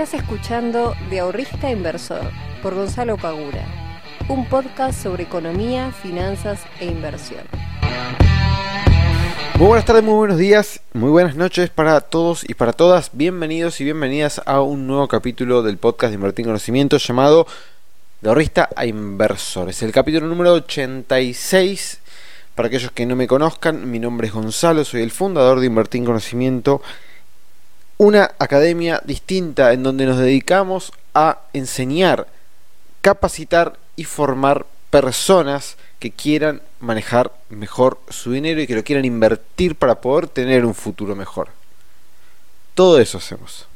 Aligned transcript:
Estás 0.00 0.22
escuchando 0.22 0.94
De 1.10 1.20
Ahorrista 1.20 1.70
Inversor 1.70 2.22
por 2.62 2.74
Gonzalo 2.74 3.18
Pagura, 3.18 3.66
un 4.30 4.48
podcast 4.48 4.98
sobre 4.98 5.24
economía, 5.24 5.92
finanzas 5.92 6.62
e 6.80 6.86
inversión. 6.86 7.42
Muy 9.58 9.66
buenas 9.66 9.84
tardes, 9.84 10.02
muy 10.02 10.14
buenos 10.14 10.38
días, 10.38 10.80
muy 10.94 11.10
buenas 11.10 11.36
noches 11.36 11.68
para 11.68 12.00
todos 12.00 12.48
y 12.48 12.54
para 12.54 12.72
todas. 12.72 13.10
Bienvenidos 13.12 13.78
y 13.82 13.84
bienvenidas 13.84 14.40
a 14.46 14.62
un 14.62 14.86
nuevo 14.86 15.06
capítulo 15.06 15.62
del 15.62 15.76
podcast 15.76 16.12
de 16.12 16.14
Invertir 16.14 16.44
en 16.44 16.48
Conocimiento 16.48 16.96
llamado 16.96 17.46
De 18.22 18.30
Ahorrista 18.30 18.70
a 18.74 18.86
Inversor. 18.86 19.68
Es 19.68 19.82
el 19.82 19.92
capítulo 19.92 20.26
número 20.28 20.54
86. 20.54 22.00
Para 22.54 22.68
aquellos 22.68 22.92
que 22.92 23.04
no 23.04 23.16
me 23.16 23.26
conozcan, 23.26 23.90
mi 23.90 23.98
nombre 23.98 24.28
es 24.28 24.32
Gonzalo, 24.32 24.82
soy 24.82 25.02
el 25.02 25.10
fundador 25.10 25.60
de 25.60 25.66
Invertir 25.66 25.98
en 25.98 26.06
Conocimiento 26.06 26.80
una 28.00 28.30
academia 28.38 29.02
distinta 29.04 29.74
en 29.74 29.82
donde 29.82 30.06
nos 30.06 30.16
dedicamos 30.16 30.90
a 31.12 31.40
enseñar, 31.52 32.28
capacitar 33.02 33.78
y 33.94 34.04
formar 34.04 34.64
personas 34.88 35.76
que 35.98 36.10
quieran 36.10 36.62
manejar 36.80 37.30
mejor 37.50 38.00
su 38.08 38.32
dinero 38.32 38.62
y 38.62 38.66
que 38.66 38.74
lo 38.74 38.84
quieran 38.84 39.04
invertir 39.04 39.76
para 39.76 40.00
poder 40.00 40.28
tener 40.28 40.64
un 40.64 40.74
futuro 40.74 41.14
mejor. 41.14 41.48
Todo 42.74 42.98
eso 42.98 43.18
hacemos. 43.18 43.66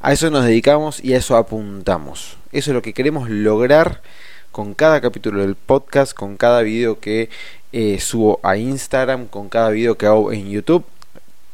A 0.00 0.12
eso 0.12 0.30
nos 0.30 0.44
dedicamos 0.44 0.98
y 0.98 1.14
a 1.14 1.18
eso 1.18 1.36
apuntamos. 1.36 2.38
Eso 2.50 2.72
es 2.72 2.74
lo 2.74 2.82
que 2.82 2.92
queremos 2.92 3.30
lograr 3.30 4.02
con 4.50 4.74
cada 4.74 5.00
capítulo 5.00 5.42
del 5.42 5.54
podcast, 5.54 6.12
con 6.12 6.36
cada 6.36 6.62
video 6.62 6.98
que 6.98 7.30
eh, 7.70 8.00
subo 8.00 8.40
a 8.42 8.56
Instagram, 8.56 9.28
con 9.28 9.48
cada 9.48 9.70
video 9.70 9.96
que 9.96 10.06
hago 10.06 10.32
en 10.32 10.50
YouTube 10.50 10.84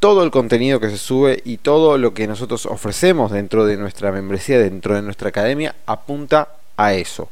todo 0.04 0.22
el 0.22 0.30
contenido 0.30 0.80
que 0.80 0.90
se 0.90 0.98
sube 0.98 1.40
y 1.46 1.56
todo 1.56 1.96
lo 1.96 2.12
que 2.12 2.26
nosotros 2.26 2.66
ofrecemos 2.66 3.30
dentro 3.30 3.65
de 3.65 3.79
nuestra 3.79 4.12
membresía, 4.12 4.59
dentro 4.59 4.95
de 4.95 5.01
nuestra 5.01 5.30
academia, 5.30 5.76
apunta 5.87 6.48
a 6.76 6.92
eso. 6.92 7.30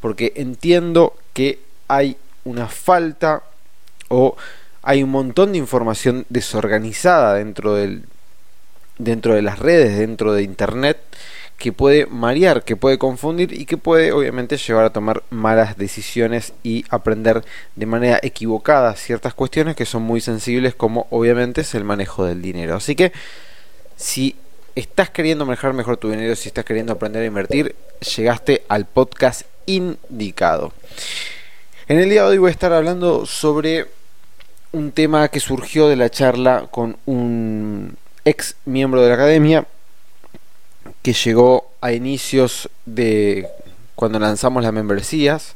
Porque 0.00 0.32
entiendo 0.34 1.14
que 1.32 1.60
hay 1.86 2.16
una 2.42 2.66
falta 2.66 3.44
o 4.08 4.36
hay 4.82 5.04
un 5.04 5.10
montón 5.10 5.52
de 5.52 5.58
información 5.58 6.26
desorganizada 6.30 7.34
dentro 7.34 7.76
del 7.76 8.02
dentro 8.98 9.36
de 9.36 9.42
las 9.42 9.60
redes, 9.60 9.96
dentro 9.96 10.32
de 10.32 10.42
internet 10.42 10.98
que 11.60 11.72
puede 11.74 12.06
marear, 12.06 12.64
que 12.64 12.74
puede 12.74 12.96
confundir 12.96 13.52
y 13.52 13.66
que 13.66 13.76
puede 13.76 14.12
obviamente 14.12 14.56
llevar 14.56 14.86
a 14.86 14.94
tomar 14.94 15.22
malas 15.28 15.76
decisiones 15.76 16.54
y 16.62 16.86
aprender 16.88 17.44
de 17.76 17.84
manera 17.84 18.18
equivocada 18.22 18.96
ciertas 18.96 19.34
cuestiones 19.34 19.76
que 19.76 19.84
son 19.84 20.02
muy 20.02 20.22
sensibles 20.22 20.74
como 20.74 21.06
obviamente 21.10 21.60
es 21.60 21.74
el 21.74 21.84
manejo 21.84 22.24
del 22.24 22.40
dinero. 22.40 22.76
Así 22.76 22.96
que 22.96 23.12
si 23.94 24.36
estás 24.74 25.10
queriendo 25.10 25.44
manejar 25.44 25.74
mejor 25.74 25.98
tu 25.98 26.10
dinero, 26.10 26.34
si 26.34 26.48
estás 26.48 26.64
queriendo 26.64 26.94
aprender 26.94 27.22
a 27.22 27.26
invertir, 27.26 27.76
llegaste 28.16 28.62
al 28.66 28.86
podcast 28.86 29.42
indicado. 29.66 30.72
En 31.88 31.98
el 31.98 32.08
día 32.08 32.22
de 32.22 32.28
hoy 32.28 32.38
voy 32.38 32.48
a 32.48 32.52
estar 32.52 32.72
hablando 32.72 33.26
sobre 33.26 33.86
un 34.72 34.92
tema 34.92 35.28
que 35.28 35.40
surgió 35.40 35.88
de 35.88 35.96
la 35.96 36.08
charla 36.08 36.68
con 36.70 36.96
un 37.04 37.98
ex 38.24 38.56
miembro 38.64 39.02
de 39.02 39.08
la 39.10 39.14
academia 39.16 39.66
que 41.02 41.12
llegó 41.12 41.70
a 41.80 41.92
inicios 41.92 42.68
de 42.86 43.48
cuando 43.94 44.18
lanzamos 44.18 44.62
las 44.62 44.72
membresías, 44.72 45.54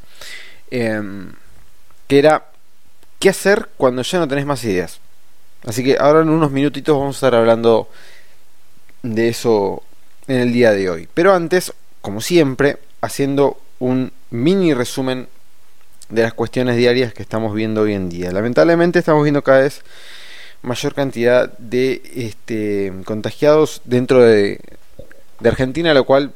em, 0.71 1.33
que 2.09 2.19
era 2.19 2.47
qué 3.19 3.31
hacer 3.31 3.69
cuando 3.77 4.03
ya 4.03 4.19
no 4.19 4.29
tenés 4.29 4.47
más 4.47 4.65
ideas. 4.65 5.01
Así 5.67 5.83
que 5.83 5.97
ahora 5.99 6.21
en 6.21 6.29
unos 6.29 6.51
minutitos 6.51 6.97
vamos 6.97 7.17
a 7.17 7.19
estar 7.19 7.35
hablando 7.35 7.89
de 9.03 9.29
eso 9.29 9.83
en 10.29 10.41
el 10.41 10.53
día 10.53 10.73
de 10.73 10.91
hoy. 10.91 11.09
Pero 11.15 11.35
antes, 11.35 11.73
como 12.01 12.21
siempre, 12.21 12.79
haciendo 13.01 13.59
un 13.79 14.13
mini 14.31 14.75
resumen 14.75 15.29
de 16.09 16.23
las 16.23 16.35
cuestiones 16.35 16.77
diarias 16.77 17.15
que 17.15 17.23
estamos 17.23 17.55
viendo 17.55 17.83
hoy 17.83 17.95
en 17.95 18.09
día. 18.09 18.31
Lamentablemente 18.31 18.99
estamos 18.99 19.23
viendo 19.23 19.43
cada 19.43 19.61
vez 19.61 19.83
mayor 20.63 20.95
cantidad 20.95 21.57
de 21.59 22.03
este, 22.15 22.93
contagiados 23.05 23.81
dentro 23.85 24.23
de, 24.23 24.61
de 25.45 25.51
Argentina, 25.51 25.93
lo 25.93 26.05
cual 26.05 26.33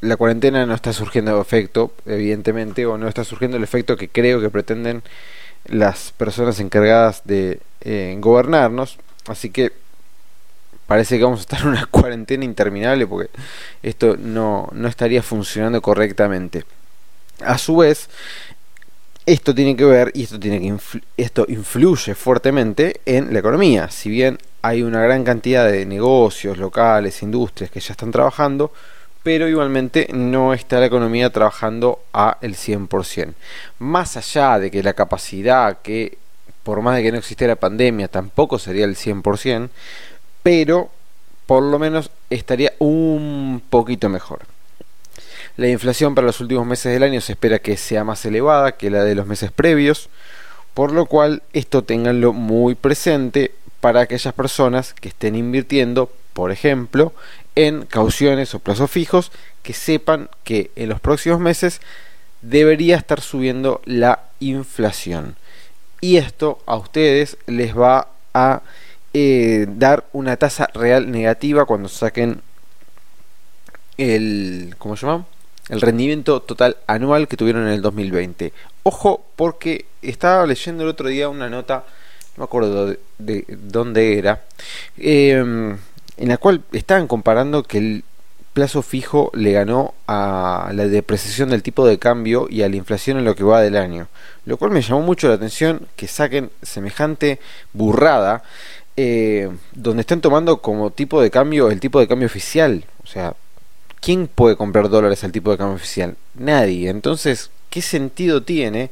la 0.00 0.16
cuarentena 0.16 0.66
no 0.66 0.74
está 0.74 0.92
surgiendo 0.92 1.40
efecto, 1.40 1.92
evidentemente, 2.06 2.86
o 2.86 2.98
no 2.98 3.06
está 3.06 3.22
surgiendo 3.22 3.56
el 3.56 3.62
efecto 3.62 3.96
que 3.96 4.08
creo 4.08 4.40
que 4.40 4.50
pretenden 4.50 5.04
las 5.66 6.10
personas 6.10 6.58
encargadas 6.58 7.22
de 7.24 7.60
eh, 7.82 8.16
gobernarnos. 8.18 8.98
Así 9.28 9.50
que 9.50 9.72
parece 10.88 11.18
que 11.18 11.22
vamos 11.22 11.38
a 11.38 11.42
estar 11.42 11.60
en 11.60 11.68
una 11.68 11.86
cuarentena 11.90 12.44
interminable 12.44 13.06
porque 13.06 13.30
esto 13.84 14.16
no, 14.18 14.68
no 14.72 14.88
estaría 14.88 15.22
funcionando 15.22 15.80
correctamente. 15.80 16.64
A 17.44 17.58
su 17.58 17.76
vez, 17.76 18.08
esto 19.24 19.54
tiene 19.54 19.76
que 19.76 19.84
ver 19.84 20.10
y 20.14 20.24
esto 20.24 20.40
tiene 20.40 20.58
que 20.58 20.76
esto 21.16 21.46
influye 21.48 22.16
fuertemente 22.16 23.00
en 23.06 23.32
la 23.32 23.38
economía. 23.38 23.88
Si 23.88 24.10
bien 24.10 24.38
hay 24.64 24.82
una 24.82 25.02
gran 25.02 25.24
cantidad 25.24 25.70
de 25.70 25.84
negocios 25.84 26.56
locales, 26.56 27.22
industrias 27.22 27.70
que 27.70 27.80
ya 27.80 27.92
están 27.92 28.10
trabajando, 28.10 28.72
pero 29.22 29.46
igualmente 29.46 30.08
no 30.14 30.54
está 30.54 30.80
la 30.80 30.86
economía 30.86 31.28
trabajando 31.28 32.00
a 32.14 32.38
el 32.40 32.54
100%. 32.56 33.34
Más 33.80 34.16
allá 34.16 34.58
de 34.58 34.70
que 34.70 34.82
la 34.82 34.94
capacidad 34.94 35.82
que 35.82 36.16
por 36.62 36.80
más 36.80 36.96
de 36.96 37.02
que 37.02 37.12
no 37.12 37.18
existiera 37.18 37.56
pandemia 37.56 38.08
tampoco 38.08 38.58
sería 38.58 38.86
el 38.86 38.96
100%, 38.96 39.68
pero 40.42 40.88
por 41.44 41.62
lo 41.62 41.78
menos 41.78 42.10
estaría 42.30 42.72
un 42.78 43.62
poquito 43.68 44.08
mejor. 44.08 44.46
La 45.58 45.68
inflación 45.68 46.14
para 46.14 46.26
los 46.26 46.40
últimos 46.40 46.64
meses 46.64 46.90
del 46.90 47.02
año 47.02 47.20
se 47.20 47.32
espera 47.32 47.58
que 47.58 47.76
sea 47.76 48.02
más 48.02 48.24
elevada 48.24 48.72
que 48.72 48.88
la 48.88 49.04
de 49.04 49.14
los 49.14 49.26
meses 49.26 49.52
previos, 49.52 50.08
por 50.72 50.90
lo 50.90 51.04
cual 51.04 51.42
esto 51.52 51.84
tenganlo 51.84 52.32
muy 52.32 52.74
presente 52.74 53.52
para 53.84 54.00
aquellas 54.00 54.32
personas 54.32 54.94
que 54.94 55.10
estén 55.10 55.36
invirtiendo, 55.36 56.10
por 56.32 56.50
ejemplo, 56.50 57.12
en 57.54 57.84
cauciones 57.84 58.54
o 58.54 58.58
plazos 58.58 58.90
fijos, 58.90 59.30
que 59.62 59.74
sepan 59.74 60.30
que 60.42 60.70
en 60.74 60.88
los 60.88 61.02
próximos 61.02 61.38
meses 61.38 61.82
debería 62.40 62.96
estar 62.96 63.20
subiendo 63.20 63.82
la 63.84 64.20
inflación. 64.40 65.36
Y 66.00 66.16
esto 66.16 66.62
a 66.64 66.76
ustedes 66.76 67.36
les 67.44 67.76
va 67.76 68.08
a 68.32 68.62
eh, 69.12 69.66
dar 69.68 70.06
una 70.14 70.38
tasa 70.38 70.70
real 70.72 71.10
negativa 71.10 71.66
cuando 71.66 71.90
saquen 71.90 72.40
el. 73.98 74.76
¿Cómo 74.78 74.96
se 74.96 75.04
llama? 75.04 75.26
el 75.68 75.82
rendimiento 75.82 76.40
total 76.40 76.78
anual 76.86 77.28
que 77.28 77.36
tuvieron 77.36 77.66
en 77.66 77.74
el 77.74 77.82
2020. 77.82 78.54
Ojo, 78.82 79.26
porque 79.36 79.84
estaba 80.00 80.46
leyendo 80.46 80.84
el 80.84 80.90
otro 80.90 81.08
día 81.08 81.28
una 81.28 81.50
nota, 81.50 81.84
no 82.36 82.42
me 82.42 82.44
acuerdo 82.44 82.96
de, 83.18 83.44
dónde 83.48 84.18
era, 84.18 84.42
em, 84.98 85.76
en 86.16 86.28
la 86.28 86.36
cual 86.36 86.62
estaban 86.72 87.06
comparando 87.06 87.62
que 87.62 87.78
el 87.78 88.04
plazo 88.54 88.82
fijo 88.82 89.30
le 89.34 89.52
ganó 89.52 89.94
a 90.06 90.70
la 90.72 90.86
depreciación 90.86 91.50
del 91.50 91.62
tipo 91.62 91.86
de 91.86 91.98
cambio 91.98 92.46
y 92.48 92.62
a 92.62 92.68
la 92.68 92.76
inflación 92.76 93.18
en 93.18 93.24
lo 93.24 93.34
que 93.34 93.42
va 93.44 93.60
del 93.60 93.76
año. 93.76 94.06
Lo 94.46 94.56
cual 94.56 94.70
me 94.70 94.80
llamó 94.80 95.02
mucho 95.02 95.28
la 95.28 95.34
atención 95.34 95.88
que 95.96 96.06
saquen 96.06 96.50
semejante 96.62 97.40
burrada, 97.72 98.44
eh, 98.96 99.50
donde 99.72 100.02
están 100.02 100.20
tomando 100.20 100.62
como 100.62 100.90
tipo 100.90 101.20
de 101.20 101.32
cambio 101.32 101.70
el 101.70 101.80
tipo 101.80 101.98
de 101.98 102.06
cambio 102.06 102.26
oficial. 102.26 102.84
O 103.02 103.08
sea, 103.08 103.34
¿quién 104.00 104.28
puede 104.28 104.56
comprar 104.56 104.88
dólares 104.88 105.24
al 105.24 105.32
tipo 105.32 105.50
de 105.50 105.58
cambio 105.58 105.74
oficial? 105.74 106.16
Nadie. 106.34 106.90
Entonces, 106.90 107.50
¿qué 107.70 107.82
sentido 107.82 108.44
tiene 108.44 108.90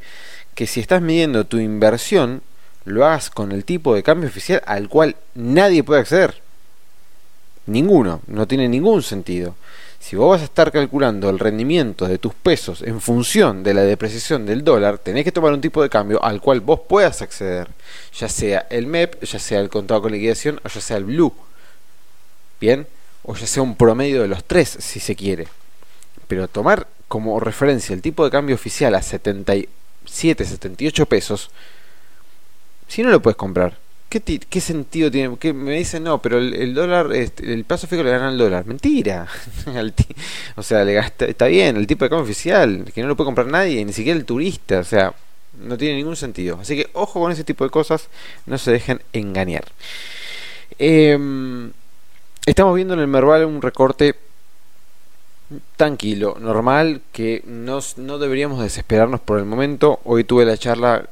que 0.56 0.66
si 0.66 0.80
estás 0.80 1.00
midiendo 1.02 1.46
tu 1.46 1.58
inversión, 1.58 2.42
lo 2.84 3.06
hagas 3.06 3.30
con 3.30 3.52
el 3.52 3.64
tipo 3.64 3.94
de 3.94 4.02
cambio 4.02 4.28
oficial 4.28 4.62
al 4.66 4.88
cual 4.88 5.16
nadie 5.34 5.84
puede 5.84 6.00
acceder? 6.00 6.42
Ninguno, 7.66 8.20
no 8.26 8.46
tiene 8.46 8.68
ningún 8.68 9.02
sentido. 9.02 9.54
Si 10.00 10.16
vos 10.16 10.30
vas 10.30 10.40
a 10.40 10.46
estar 10.46 10.72
calculando 10.72 11.30
el 11.30 11.38
rendimiento 11.38 12.08
de 12.08 12.18
tus 12.18 12.34
pesos 12.34 12.82
en 12.82 13.00
función 13.00 13.62
de 13.62 13.72
la 13.72 13.82
depreciación 13.82 14.44
del 14.44 14.64
dólar, 14.64 14.98
tenés 14.98 15.22
que 15.22 15.30
tomar 15.30 15.52
un 15.52 15.60
tipo 15.60 15.80
de 15.80 15.88
cambio 15.88 16.22
al 16.24 16.40
cual 16.40 16.60
vos 16.60 16.80
puedas 16.88 17.22
acceder, 17.22 17.68
ya 18.12 18.28
sea 18.28 18.66
el 18.68 18.88
MEP, 18.88 19.22
ya 19.22 19.38
sea 19.38 19.60
el 19.60 19.68
contado 19.68 20.02
con 20.02 20.10
liquidación 20.10 20.60
o 20.64 20.68
ya 20.68 20.80
sea 20.80 20.96
el 20.96 21.04
Blue. 21.04 21.32
Bien, 22.60 22.86
o 23.22 23.36
ya 23.36 23.46
sea 23.46 23.62
un 23.62 23.76
promedio 23.76 24.22
de 24.22 24.28
los 24.28 24.42
tres, 24.42 24.76
si 24.80 24.98
se 24.98 25.14
quiere. 25.14 25.46
Pero 26.26 26.48
tomar 26.48 26.88
como 27.06 27.38
referencia 27.38 27.94
el 27.94 28.02
tipo 28.02 28.24
de 28.24 28.30
cambio 28.32 28.56
oficial 28.56 28.96
a 28.96 29.02
77, 29.02 30.44
78 30.44 31.06
pesos, 31.06 31.50
si 32.92 33.02
no 33.02 33.08
lo 33.08 33.22
puedes 33.22 33.38
comprar, 33.38 33.78
¿qué, 34.10 34.20
qué 34.20 34.60
sentido 34.60 35.10
tiene? 35.10 35.38
Que 35.38 35.54
me 35.54 35.78
dicen, 35.78 36.04
no, 36.04 36.20
pero 36.20 36.36
el, 36.36 36.74
dólar, 36.74 37.10
este, 37.14 37.50
el 37.50 37.64
plazo 37.64 37.86
fijo 37.86 38.02
le 38.02 38.10
gana 38.10 38.28
al 38.28 38.36
dólar. 38.36 38.66
Mentira. 38.66 39.26
o 40.56 40.62
sea, 40.62 40.84
le 40.84 40.92
gasta, 40.92 41.24
está 41.24 41.46
bien, 41.46 41.78
el 41.78 41.86
tipo 41.86 42.04
de 42.04 42.10
cambio 42.10 42.24
oficial, 42.24 42.84
que 42.94 43.00
no 43.00 43.08
lo 43.08 43.16
puede 43.16 43.28
comprar 43.28 43.46
nadie, 43.46 43.82
ni 43.82 43.94
siquiera 43.94 44.18
el 44.18 44.26
turista, 44.26 44.80
o 44.80 44.84
sea, 44.84 45.14
no 45.58 45.78
tiene 45.78 45.96
ningún 45.96 46.16
sentido. 46.16 46.58
Así 46.60 46.76
que 46.76 46.90
ojo 46.92 47.18
con 47.18 47.32
ese 47.32 47.44
tipo 47.44 47.64
de 47.64 47.70
cosas, 47.70 48.10
no 48.44 48.58
se 48.58 48.72
dejen 48.72 49.00
engañar. 49.14 49.64
Eh, 50.78 51.18
estamos 52.44 52.74
viendo 52.76 52.92
en 52.92 53.00
el 53.00 53.06
Merval 53.06 53.46
un 53.46 53.62
recorte 53.62 54.16
tranquilo, 55.76 56.36
normal, 56.40 57.00
que 57.12 57.42
no, 57.46 57.80
no 57.96 58.18
deberíamos 58.18 58.62
desesperarnos 58.62 59.20
por 59.20 59.38
el 59.38 59.44
momento. 59.44 60.00
Hoy 60.04 60.24
tuve 60.24 60.44
la 60.44 60.56
charla 60.56 61.08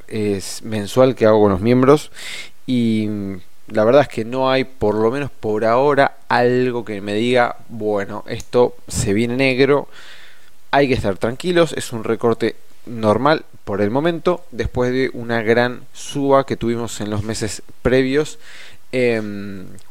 mensual 0.63 1.15
que 1.15 1.27
hago 1.27 1.41
con 1.41 1.53
los 1.53 1.61
miembros 1.61 2.11
y 2.67 3.09
la 3.69 3.85
verdad 3.85 4.03
es 4.03 4.09
que 4.09 4.25
no 4.25 4.51
hay, 4.51 4.65
por 4.65 4.95
lo 4.95 5.11
menos 5.11 5.31
por 5.31 5.65
ahora, 5.65 6.17
algo 6.29 6.85
que 6.85 7.01
me 7.01 7.15
diga, 7.15 7.57
bueno, 7.69 8.25
esto 8.27 8.75
se 8.89 9.13
viene 9.13 9.37
negro, 9.37 9.89
hay 10.71 10.89
que 10.89 10.95
estar 10.95 11.17
tranquilos, 11.19 11.73
es 11.77 11.93
un 11.93 12.05
recorte 12.05 12.57
normal 12.87 13.45
por 13.65 13.81
el 13.81 13.91
momento, 13.91 14.45
después 14.51 14.93
de 14.93 15.11
una 15.13 15.43
gran 15.43 15.83
suba 15.93 16.47
que 16.47 16.57
tuvimos 16.57 17.01
en 17.01 17.11
los 17.11 17.23
meses 17.23 17.63
previos, 17.83 18.39
eh, 18.93 19.23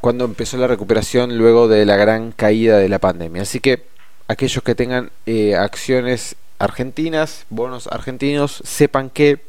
cuando 0.00 0.26
empezó 0.26 0.58
la 0.58 0.66
recuperación 0.66 1.38
luego 1.38 1.68
de 1.68 1.86
la 1.86 1.96
gran 1.96 2.32
caída 2.32 2.76
de 2.76 2.88
la 2.88 2.98
pandemia. 2.98 3.42
Así 3.42 3.60
que 3.60 3.84
aquellos 4.30 4.62
que 4.62 4.76
tengan 4.76 5.10
eh, 5.26 5.56
acciones 5.56 6.36
argentinas, 6.60 7.46
bonos 7.50 7.88
argentinos, 7.88 8.62
sepan 8.64 9.10
que 9.10 9.40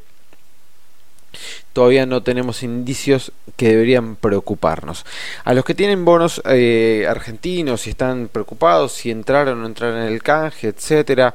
todavía 1.72 2.04
no 2.04 2.24
tenemos 2.24 2.64
indicios 2.64 3.30
que 3.56 3.68
deberían 3.68 4.16
preocuparnos. 4.16 5.06
A 5.44 5.54
los 5.54 5.64
que 5.64 5.76
tienen 5.76 6.04
bonos 6.04 6.42
eh, 6.46 7.06
argentinos 7.08 7.86
y 7.86 7.90
están 7.90 8.26
preocupados 8.26 8.92
si 8.92 9.12
entrar 9.12 9.46
o 9.48 9.54
no 9.54 9.66
entrar 9.66 9.94
en 9.94 10.12
el 10.12 10.20
canje, 10.20 10.68
etcétera, 10.68 11.32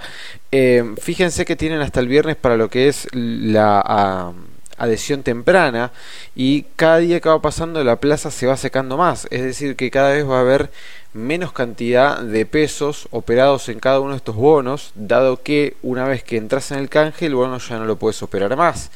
eh, 0.51 0.83
fíjense 1.01 1.45
que 1.45 1.55
tienen 1.55 1.79
hasta 1.79 2.01
el 2.01 2.09
viernes 2.09 2.35
para 2.35 2.57
lo 2.57 2.69
que 2.69 2.89
es 2.89 3.07
la 3.13 4.33
adhesión 4.77 5.23
temprana 5.23 5.91
y 6.35 6.63
cada 6.75 6.97
día 6.97 7.21
que 7.21 7.29
va 7.29 7.41
pasando 7.41 7.81
la 7.83 7.95
plaza 7.95 8.29
se 8.29 8.45
va 8.45 8.57
secando 8.57 8.97
más, 8.97 9.25
es 9.31 9.41
decir 9.41 9.77
que 9.77 9.89
cada 9.89 10.11
vez 10.11 10.27
va 10.27 10.37
a 10.37 10.41
haber 10.41 10.69
menos 11.17 11.51
cantidad 11.51 12.21
de 12.21 12.45
pesos 12.45 13.07
operados 13.11 13.67
en 13.69 13.79
cada 13.79 13.99
uno 13.99 14.11
de 14.11 14.17
estos 14.17 14.35
bonos, 14.35 14.91
dado 14.95 15.41
que 15.41 15.75
una 15.81 16.07
vez 16.07 16.23
que 16.23 16.37
entras 16.37 16.71
en 16.71 16.79
el 16.79 16.89
canje 16.89 17.25
el 17.25 17.35
bono 17.35 17.57
ya 17.57 17.77
no 17.77 17.85
lo 17.85 17.97
puedes 17.97 18.21
operar 18.23 18.55
más. 18.55 18.91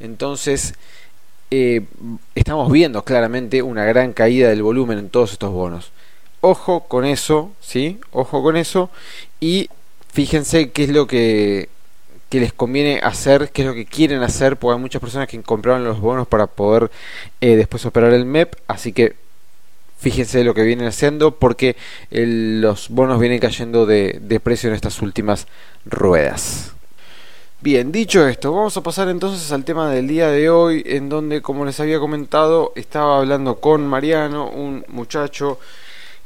Entonces, 0.00 0.74
eh, 1.50 1.82
estamos 2.34 2.70
viendo 2.70 3.04
claramente 3.04 3.62
una 3.62 3.84
gran 3.84 4.12
caída 4.12 4.48
del 4.48 4.62
volumen 4.62 4.98
en 4.98 5.10
todos 5.10 5.32
estos 5.32 5.50
bonos. 5.50 5.92
Ojo 6.40 6.84
con 6.88 7.04
eso, 7.04 7.52
¿sí? 7.60 8.00
Ojo 8.12 8.42
con 8.42 8.56
eso. 8.56 8.90
Y 9.40 9.68
fíjense 10.12 10.70
qué 10.70 10.84
es 10.84 10.90
lo 10.90 11.06
que, 11.06 11.68
que 12.28 12.40
les 12.40 12.52
conviene 12.52 13.00
hacer, 13.02 13.50
qué 13.50 13.62
es 13.62 13.68
lo 13.68 13.74
que 13.74 13.84
quieren 13.84 14.22
hacer, 14.22 14.56
porque 14.56 14.76
hay 14.76 14.80
muchas 14.80 15.00
personas 15.00 15.28
que 15.28 15.42
compraron 15.42 15.84
los 15.84 16.00
bonos 16.00 16.26
para 16.28 16.46
poder 16.46 16.90
eh, 17.40 17.56
después 17.56 17.84
operar 17.84 18.12
el 18.12 18.24
MEP. 18.24 18.54
Así 18.68 18.92
que 18.92 19.16
fíjense 20.00 20.44
lo 20.44 20.54
que 20.54 20.62
vienen 20.62 20.86
haciendo, 20.86 21.32
porque 21.32 21.76
los 22.10 22.88
bonos 22.88 23.20
vienen 23.20 23.38
cayendo 23.38 23.86
de, 23.86 24.18
de 24.20 24.40
precio 24.40 24.68
en 24.68 24.74
estas 24.74 25.02
últimas 25.02 25.46
ruedas. 25.84 26.72
Bien, 27.62 27.92
dicho 27.92 28.26
esto, 28.26 28.52
vamos 28.54 28.74
a 28.78 28.82
pasar 28.82 29.10
entonces 29.10 29.52
al 29.52 29.64
tema 29.64 29.90
del 29.90 30.08
día 30.08 30.28
de 30.28 30.48
hoy, 30.48 30.82
en 30.86 31.10
donde, 31.10 31.42
como 31.42 31.66
les 31.66 31.78
había 31.78 31.98
comentado, 31.98 32.72
estaba 32.74 33.18
hablando 33.18 33.56
con 33.56 33.86
Mariano, 33.86 34.48
un 34.48 34.82
muchacho 34.88 35.58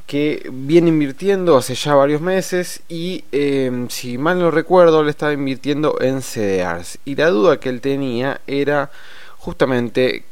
que 0.07 0.49
viene 0.53 0.91
invirtiendo 0.91 1.57
hace 1.57 1.75
ya 1.75 1.95
varios 1.95 2.21
meses 2.21 2.83
y, 2.89 3.25
em, 3.33 3.89
si 3.89 4.17
mal 4.17 4.39
no 4.39 4.53
recuerdo, 4.53 5.03
le 5.03 5.11
estaba 5.11 5.33
invirtiendo 5.33 6.01
en 6.01 6.23
CDRs. 6.23 6.99
Y 7.05 7.17
la 7.17 7.31
duda 7.31 7.59
que 7.59 7.69
él 7.71 7.81
tenía 7.81 8.41
era 8.47 8.93
justamente 9.39 10.25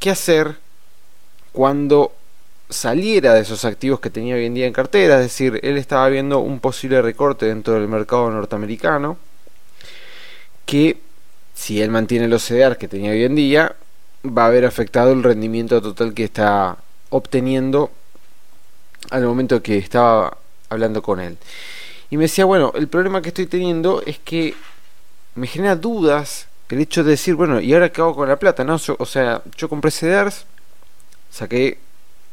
qué 0.00 0.10
hacer 0.10 0.56
cuando 1.52 2.12
saliera 2.68 3.34
de 3.34 3.40
esos 3.40 3.64
activos 3.64 4.00
que 4.00 4.10
tenía 4.10 4.34
hoy 4.34 4.46
en 4.46 4.54
día 4.54 4.66
en 4.66 4.72
cartera, 4.72 5.16
es 5.16 5.22
decir, 5.22 5.60
él 5.62 5.76
estaba 5.76 6.08
viendo 6.08 6.40
un 6.40 6.60
posible 6.60 7.02
recorte 7.02 7.46
dentro 7.46 7.74
del 7.74 7.88
mercado 7.88 8.30
norteamericano 8.30 9.18
que 10.64 11.00
si 11.54 11.80
él 11.82 11.90
mantiene 11.90 12.26
los 12.28 12.46
CDR 12.46 12.76
que 12.76 12.88
tenía 12.88 13.12
hoy 13.12 13.24
en 13.24 13.34
día, 13.34 13.76
va 14.26 14.44
a 14.44 14.46
haber 14.46 14.64
afectado 14.64 15.12
el 15.12 15.22
rendimiento 15.22 15.80
total 15.82 16.14
que 16.14 16.24
está 16.24 16.78
obteniendo 17.10 17.90
al 19.10 19.24
momento 19.24 19.62
que 19.62 19.76
estaba 19.76 20.36
hablando 20.70 21.02
con 21.02 21.20
él. 21.20 21.36
Y 22.10 22.16
me 22.16 22.24
decía, 22.24 22.44
bueno, 22.44 22.72
el 22.74 22.88
problema 22.88 23.20
que 23.20 23.28
estoy 23.28 23.46
teniendo 23.46 24.02
es 24.06 24.18
que 24.18 24.54
me 25.34 25.46
genera 25.46 25.76
dudas 25.76 26.48
el 26.70 26.80
hecho 26.80 27.04
de 27.04 27.12
decir, 27.12 27.36
bueno, 27.36 27.60
¿y 27.60 27.72
ahora 27.72 27.92
qué 27.92 28.00
hago 28.00 28.16
con 28.16 28.28
la 28.28 28.36
plata? 28.36 28.64
¿No? 28.64 28.80
o 28.98 29.06
sea, 29.06 29.42
yo 29.56 29.68
compré 29.68 29.92
CDRs, 29.92 30.44
saqué 31.30 31.78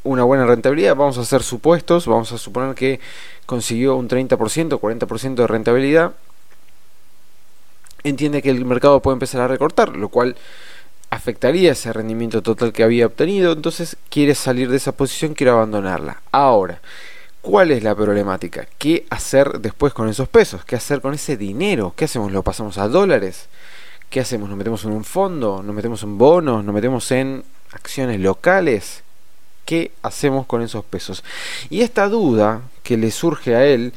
una 0.04 0.24
buena 0.24 0.46
rentabilidad, 0.46 0.96
vamos 0.96 1.18
a 1.18 1.22
hacer 1.22 1.44
supuestos, 1.44 2.08
vamos 2.08 2.32
a 2.32 2.38
suponer 2.38 2.76
que 2.76 3.00
consiguió 3.46 3.96
un 3.96 4.10
30%, 4.10 4.80
40% 4.80 5.36
de 5.36 5.48
rentabilidad 5.48 6.14
entiende 8.04 8.42
que 8.42 8.50
el 8.50 8.66
mercado 8.66 9.02
puede 9.02 9.16
empezar 9.16 9.42
a 9.42 9.48
recortar, 9.48 9.96
lo 9.96 10.10
cual 10.10 10.36
afectaría 11.10 11.74
ese 11.74 11.92
rendimiento 11.92 12.42
total 12.42 12.72
que 12.72 12.84
había 12.84 13.06
obtenido, 13.06 13.52
entonces 13.52 13.98
quiere 14.10 14.36
salir 14.36 14.70
de 14.70 14.78
esa 14.78 14.94
posición, 14.94 15.34
quiere 15.34 15.52
abandonarla. 15.52 16.22
Ahora, 16.32 16.82
¿cuál 17.42 17.72
es 17.72 17.84
la 17.84 17.96
problemática? 17.96 18.68
¿Qué 18.78 19.06
hacer 19.10 19.60
después 19.60 19.94
con 19.94 20.10
esos 20.10 20.30
pesos? 20.30 20.64
¿Qué 20.64 20.76
hacer 20.76 21.02
con 21.02 21.14
ese 21.14 21.38
dinero? 21.38 21.94
¿Qué 21.96 22.06
hacemos? 22.06 22.32
¿Lo 22.32 22.44
pasamos 22.44 22.78
a 22.78 22.88
dólares? 22.88 23.48
¿Qué 24.10 24.20
hacemos? 24.20 24.50
¿Nos 24.50 24.58
metemos 24.58 24.84
en 24.86 24.92
un 24.92 25.04
fondo? 25.04 25.62
¿Nos 25.64 25.76
metemos 25.76 26.04
en 26.04 26.18
bonos? 26.18 26.64
¿Nos 26.64 26.74
metemos 26.74 27.12
en 27.12 27.44
acciones 27.72 28.20
locales? 28.20 29.04
¿Qué 29.72 29.94
hacemos 30.02 30.48
con 30.48 30.62
esos 30.62 30.84
pesos? 30.84 31.24
Y 31.70 31.80
esta 31.80 32.10
duda 32.10 32.60
que 32.84 32.98
le 32.98 33.10
surge 33.10 33.56
a 33.56 33.66
él 33.66 33.94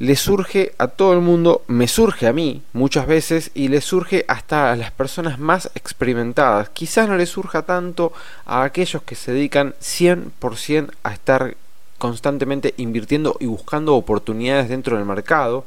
le 0.00 0.16
surge 0.16 0.72
a 0.76 0.88
todo 0.88 1.12
el 1.12 1.20
mundo, 1.20 1.62
me 1.68 1.86
surge 1.86 2.26
a 2.26 2.32
mí 2.32 2.62
muchas 2.72 3.06
veces 3.06 3.52
y 3.54 3.68
le 3.68 3.80
surge 3.80 4.24
hasta 4.26 4.72
a 4.72 4.74
las 4.74 4.90
personas 4.90 5.38
más 5.38 5.70
experimentadas. 5.76 6.68
Quizás 6.70 7.08
no 7.08 7.16
le 7.16 7.26
surja 7.26 7.62
tanto 7.62 8.12
a 8.44 8.64
aquellos 8.64 9.04
que 9.04 9.14
se 9.14 9.30
dedican 9.30 9.76
100% 9.80 10.90
a 11.04 11.12
estar 11.12 11.56
constantemente 11.98 12.74
invirtiendo 12.76 13.36
y 13.38 13.46
buscando 13.46 13.94
oportunidades 13.94 14.68
dentro 14.68 14.96
del 14.96 15.06
mercado. 15.06 15.64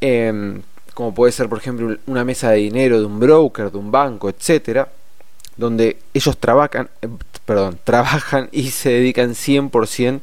Em, 0.00 0.62
como 0.94 1.14
puede 1.14 1.30
ser, 1.30 1.48
por 1.48 1.58
ejemplo, 1.58 1.96
una 2.06 2.24
mesa 2.24 2.50
de 2.50 2.56
dinero 2.56 2.98
de 2.98 3.06
un 3.06 3.20
broker, 3.20 3.70
de 3.70 3.78
un 3.78 3.92
banco, 3.92 4.28
etcétera, 4.28 4.88
donde 5.56 5.98
ellos 6.14 6.36
trabajan, 6.38 6.88
eh, 7.02 7.08
perdón, 7.44 7.78
trabajan 7.84 8.48
y 8.52 8.70
se 8.70 8.90
dedican 8.90 9.34
100% 9.34 10.20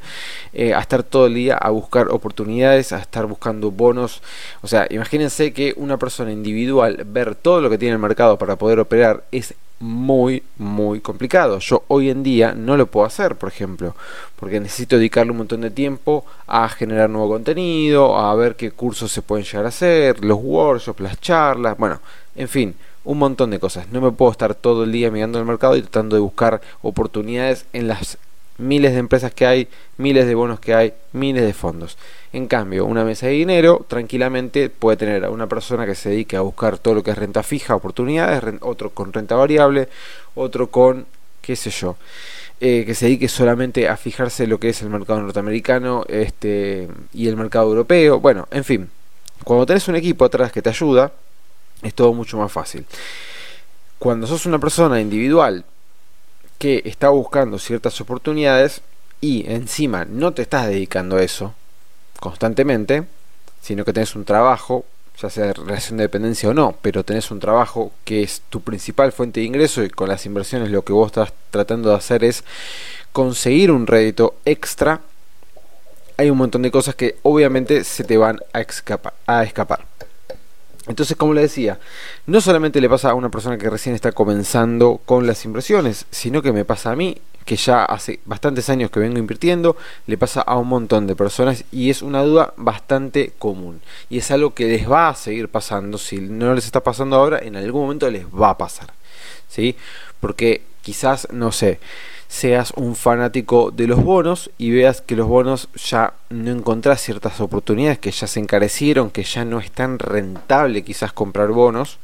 eh, 0.53 0.73
a 0.73 0.79
estar 0.79 1.03
todo 1.03 1.27
el 1.27 1.35
día 1.35 1.57
a 1.57 1.69
buscar 1.69 2.09
oportunidades, 2.09 2.91
a 2.91 2.99
estar 2.99 3.25
buscando 3.25 3.71
bonos. 3.71 4.21
O 4.61 4.67
sea, 4.67 4.87
imagínense 4.89 5.53
que 5.53 5.73
una 5.77 5.97
persona 5.97 6.31
individual 6.31 7.03
ver 7.05 7.35
todo 7.35 7.61
lo 7.61 7.69
que 7.69 7.77
tiene 7.77 7.93
el 7.93 7.99
mercado 7.99 8.37
para 8.37 8.55
poder 8.55 8.79
operar 8.79 9.23
es 9.31 9.53
muy, 9.79 10.43
muy 10.57 10.99
complicado. 10.99 11.57
Yo 11.57 11.83
hoy 11.87 12.11
en 12.11 12.21
día 12.21 12.53
no 12.53 12.77
lo 12.77 12.85
puedo 12.85 13.05
hacer, 13.05 13.35
por 13.35 13.49
ejemplo, 13.49 13.95
porque 14.39 14.59
necesito 14.59 14.95
dedicarle 14.95 15.31
un 15.31 15.39
montón 15.39 15.61
de 15.61 15.71
tiempo 15.71 16.23
a 16.45 16.69
generar 16.69 17.09
nuevo 17.09 17.29
contenido, 17.29 18.15
a 18.15 18.35
ver 18.35 18.55
qué 18.55 18.71
cursos 18.71 19.11
se 19.11 19.23
pueden 19.23 19.43
llegar 19.43 19.65
a 19.65 19.69
hacer, 19.69 20.23
los 20.23 20.37
workshops, 20.39 20.99
las 20.99 21.19
charlas, 21.19 21.77
bueno, 21.77 21.99
en 22.35 22.47
fin 22.47 22.75
un 23.03 23.17
montón 23.17 23.49
de 23.51 23.59
cosas. 23.59 23.87
No 23.91 24.01
me 24.01 24.11
puedo 24.11 24.31
estar 24.31 24.55
todo 24.55 24.83
el 24.83 24.91
día 24.91 25.11
mirando 25.11 25.39
el 25.39 25.45
mercado 25.45 25.75
y 25.75 25.81
tratando 25.81 26.15
de 26.15 26.21
buscar 26.21 26.61
oportunidades 26.81 27.65
en 27.73 27.87
las 27.87 28.17
miles 28.57 28.93
de 28.93 28.99
empresas 28.99 29.33
que 29.33 29.45
hay, 29.45 29.67
miles 29.97 30.27
de 30.27 30.35
bonos 30.35 30.59
que 30.59 30.73
hay, 30.73 30.93
miles 31.13 31.43
de 31.43 31.53
fondos. 31.53 31.97
En 32.31 32.47
cambio, 32.47 32.85
una 32.85 33.03
mesa 33.03 33.27
de 33.27 33.33
dinero 33.33 33.85
tranquilamente 33.87 34.69
puede 34.69 34.97
tener 34.97 35.25
a 35.25 35.29
una 35.29 35.47
persona 35.47 35.85
que 35.85 35.95
se 35.95 36.09
dedique 36.09 36.37
a 36.37 36.41
buscar 36.41 36.77
todo 36.77 36.93
lo 36.93 37.03
que 37.03 37.11
es 37.11 37.17
renta 37.17 37.43
fija, 37.43 37.75
oportunidades, 37.75 38.43
otro 38.61 38.91
con 38.91 39.11
renta 39.11 39.35
variable, 39.35 39.89
otro 40.35 40.69
con, 40.69 41.07
qué 41.41 41.55
sé 41.55 41.71
yo, 41.71 41.97
eh, 42.59 42.83
que 42.85 42.93
se 42.93 43.05
dedique 43.05 43.27
solamente 43.27 43.89
a 43.89 43.97
fijarse 43.97 44.47
lo 44.47 44.59
que 44.59 44.69
es 44.69 44.81
el 44.81 44.89
mercado 44.89 45.21
norteamericano 45.21 46.05
este, 46.07 46.87
y 47.13 47.27
el 47.27 47.35
mercado 47.35 47.69
europeo. 47.69 48.19
Bueno, 48.19 48.47
en 48.51 48.63
fin, 48.63 48.89
cuando 49.43 49.65
tenés 49.65 49.87
un 49.87 49.95
equipo 49.95 50.25
atrás 50.25 50.51
que 50.51 50.61
te 50.61 50.69
ayuda, 50.69 51.11
es 51.81 51.93
todo 51.93 52.13
mucho 52.13 52.37
más 52.37 52.51
fácil. 52.51 52.85
Cuando 53.99 54.27
sos 54.27 54.45
una 54.45 54.59
persona 54.59 54.99
individual 54.99 55.65
que 56.57 56.81
está 56.85 57.09
buscando 57.09 57.59
ciertas 57.59 57.99
oportunidades 58.01 58.81
y 59.19 59.49
encima 59.51 60.05
no 60.05 60.33
te 60.33 60.41
estás 60.41 60.67
dedicando 60.67 61.17
a 61.17 61.23
eso 61.23 61.53
constantemente, 62.19 63.03
sino 63.61 63.85
que 63.85 63.93
tenés 63.93 64.15
un 64.15 64.25
trabajo, 64.25 64.85
ya 65.19 65.29
sea 65.29 65.53
relación 65.53 65.97
de 65.97 66.03
dependencia 66.03 66.49
o 66.49 66.53
no, 66.53 66.75
pero 66.81 67.03
tenés 67.03 67.31
un 67.31 67.39
trabajo 67.39 67.91
que 68.05 68.23
es 68.23 68.41
tu 68.49 68.61
principal 68.61 69.11
fuente 69.11 69.39
de 69.39 69.45
ingreso 69.45 69.83
y 69.83 69.89
con 69.89 70.09
las 70.09 70.25
inversiones 70.25 70.71
lo 70.71 70.83
que 70.83 70.93
vos 70.93 71.07
estás 71.07 71.33
tratando 71.51 71.89
de 71.89 71.95
hacer 71.95 72.23
es 72.23 72.43
conseguir 73.11 73.71
un 73.71 73.87
rédito 73.87 74.35
extra, 74.45 75.01
hay 76.17 76.29
un 76.29 76.37
montón 76.37 76.61
de 76.61 76.71
cosas 76.71 76.95
que 76.95 77.17
obviamente 77.23 77.83
se 77.83 78.03
te 78.03 78.17
van 78.17 78.39
a. 78.53 78.59
A 79.25 79.43
escapar. 79.43 79.85
Entonces, 80.87 81.15
como 81.15 81.33
le 81.33 81.41
decía, 81.41 81.79
no 82.25 82.41
solamente 82.41 82.81
le 82.81 82.89
pasa 82.89 83.11
a 83.11 83.13
una 83.13 83.29
persona 83.29 83.57
que 83.57 83.69
recién 83.69 83.93
está 83.93 84.11
comenzando 84.11 84.99
con 85.05 85.27
las 85.27 85.45
impresiones, 85.45 86.05
sino 86.09 86.41
que 86.41 86.51
me 86.51 86.65
pasa 86.65 86.91
a 86.91 86.95
mí 86.95 87.17
que 87.45 87.55
ya 87.55 87.85
hace 87.85 88.19
bastantes 88.25 88.69
años 88.69 88.91
que 88.91 88.99
vengo 88.99 89.17
invirtiendo, 89.17 89.75
le 90.07 90.17
pasa 90.17 90.41
a 90.41 90.57
un 90.57 90.67
montón 90.67 91.07
de 91.07 91.15
personas 91.15 91.65
y 91.71 91.89
es 91.89 92.01
una 92.01 92.23
duda 92.23 92.53
bastante 92.57 93.33
común. 93.37 93.81
Y 94.09 94.19
es 94.19 94.31
algo 94.31 94.53
que 94.53 94.65
les 94.65 94.89
va 94.89 95.09
a 95.09 95.15
seguir 95.15 95.49
pasando, 95.49 95.97
si 95.97 96.19
no 96.19 96.53
les 96.53 96.65
está 96.65 96.81
pasando 96.81 97.15
ahora, 97.15 97.39
en 97.39 97.55
algún 97.55 97.83
momento 97.83 98.09
les 98.09 98.25
va 98.25 98.51
a 98.51 98.57
pasar. 98.57 98.93
¿Sí? 99.51 99.75
Porque 100.21 100.61
quizás, 100.81 101.27
no 101.31 101.51
sé, 101.51 101.79
seas 102.29 102.71
un 102.77 102.95
fanático 102.95 103.71
de 103.71 103.87
los 103.87 104.01
bonos 104.01 104.49
y 104.57 104.71
veas 104.71 105.01
que 105.01 105.17
los 105.17 105.27
bonos 105.27 105.67
ya 105.75 106.13
no 106.29 106.51
encontrás 106.51 107.01
ciertas 107.01 107.41
oportunidades, 107.41 107.99
que 107.99 108.11
ya 108.11 108.27
se 108.27 108.39
encarecieron, 108.39 109.11
que 109.11 109.23
ya 109.23 109.43
no 109.43 109.59
es 109.59 109.69
tan 109.71 109.99
rentable 109.99 110.83
quizás 110.83 111.11
comprar 111.11 111.49
bonos. 111.49 111.99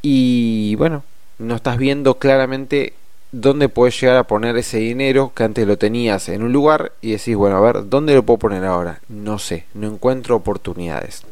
Y 0.00 0.74
bueno, 0.76 1.04
no 1.38 1.56
estás 1.56 1.76
viendo 1.76 2.18
claramente 2.18 2.94
dónde 3.30 3.68
puedes 3.68 4.00
llegar 4.00 4.16
a 4.16 4.26
poner 4.26 4.56
ese 4.56 4.78
dinero 4.78 5.32
que 5.34 5.44
antes 5.44 5.66
lo 5.66 5.76
tenías 5.76 6.30
en 6.30 6.42
un 6.42 6.52
lugar 6.52 6.92
y 7.02 7.12
decís, 7.12 7.36
bueno, 7.36 7.58
a 7.58 7.60
ver, 7.60 7.90
¿dónde 7.90 8.14
lo 8.14 8.22
puedo 8.22 8.38
poner 8.38 8.64
ahora? 8.64 9.00
No 9.08 9.38
sé, 9.38 9.66
no 9.74 9.86
encuentro 9.88 10.36
oportunidades. 10.36 11.24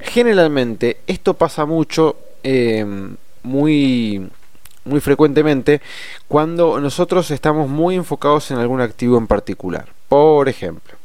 Generalmente 0.00 0.98
esto 1.08 1.34
pasa 1.34 1.66
mucho, 1.66 2.16
eh, 2.44 2.84
muy, 3.42 4.28
muy 4.84 5.00
frecuentemente, 5.00 5.80
cuando 6.28 6.80
nosotros 6.80 7.30
estamos 7.30 7.68
muy 7.68 7.96
enfocados 7.96 8.50
en 8.50 8.58
algún 8.58 8.80
activo 8.80 9.18
en 9.18 9.26
particular. 9.26 9.88
Por 10.08 10.48
ejemplo, 10.48 10.99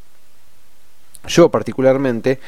yo 1.28 1.50
particularmente 1.50 2.40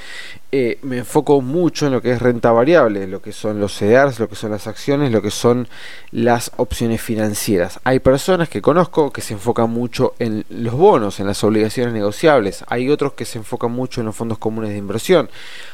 eh, 0.52 0.80
me 0.82 1.00
enfoco 1.00 1.42
mucho 1.42 1.88
en 1.88 1.94
lo 1.94 2.02
que 2.02 2.12
es 2.12 2.22
renta 2.22 2.52
variable, 2.52 3.08
lo 3.08 3.22
que 3.22 3.32
son 3.32 3.60
los 3.60 3.78
CDRs, 3.78 4.20
lo 4.20 4.30
que 4.30 4.36
son 4.36 4.52
las 4.52 4.68
acciones, 4.68 5.12
lo 5.12 5.22
que 5.22 5.32
son 5.32 5.68
las 6.12 6.52
opciones 6.58 7.02
financieras. 7.02 7.80
Hay 7.84 8.00
personas 8.00 8.50
que 8.50 8.62
conozco 8.62 9.12
que 9.12 9.22
se 9.22 9.34
enfocan 9.34 9.70
mucho 9.70 10.14
en 10.20 10.46
los 10.50 10.74
bonos, 10.74 11.20
en 11.20 11.28
las 11.28 11.44
obligaciones 11.44 11.94
negociables. 11.94 12.64
Hay 12.68 12.90
otros 12.90 13.14
que 13.14 13.26
se 13.26 13.38
enfocan 13.38 13.72
mucho 13.72 14.02
en 14.02 14.08
los 14.08 14.16
fondos 14.16 14.38
comunes 14.38 14.72
de 14.72 14.78
inversión. 14.78 15.30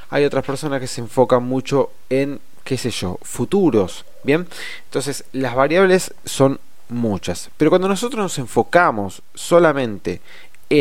Hay 0.10 0.26
otras 0.26 0.44
personas 0.44 0.80
que 0.80 0.88
se 0.88 1.02
enfocan 1.02 1.44
mucho 1.44 1.92
en, 2.10 2.40
qué 2.64 2.78
sé 2.78 2.90
yo, 2.90 3.20
futuros. 3.22 4.06
Bien, 4.24 4.48
entonces 4.86 5.26
las 5.34 5.56
variables 5.56 6.14
son 6.26 6.60
muchas. 6.90 7.50
Pero 7.58 7.70
cuando 7.70 7.88
nosotros 7.88 8.22
nos 8.22 8.38
enfocamos 8.38 9.22
solamente 9.34 10.22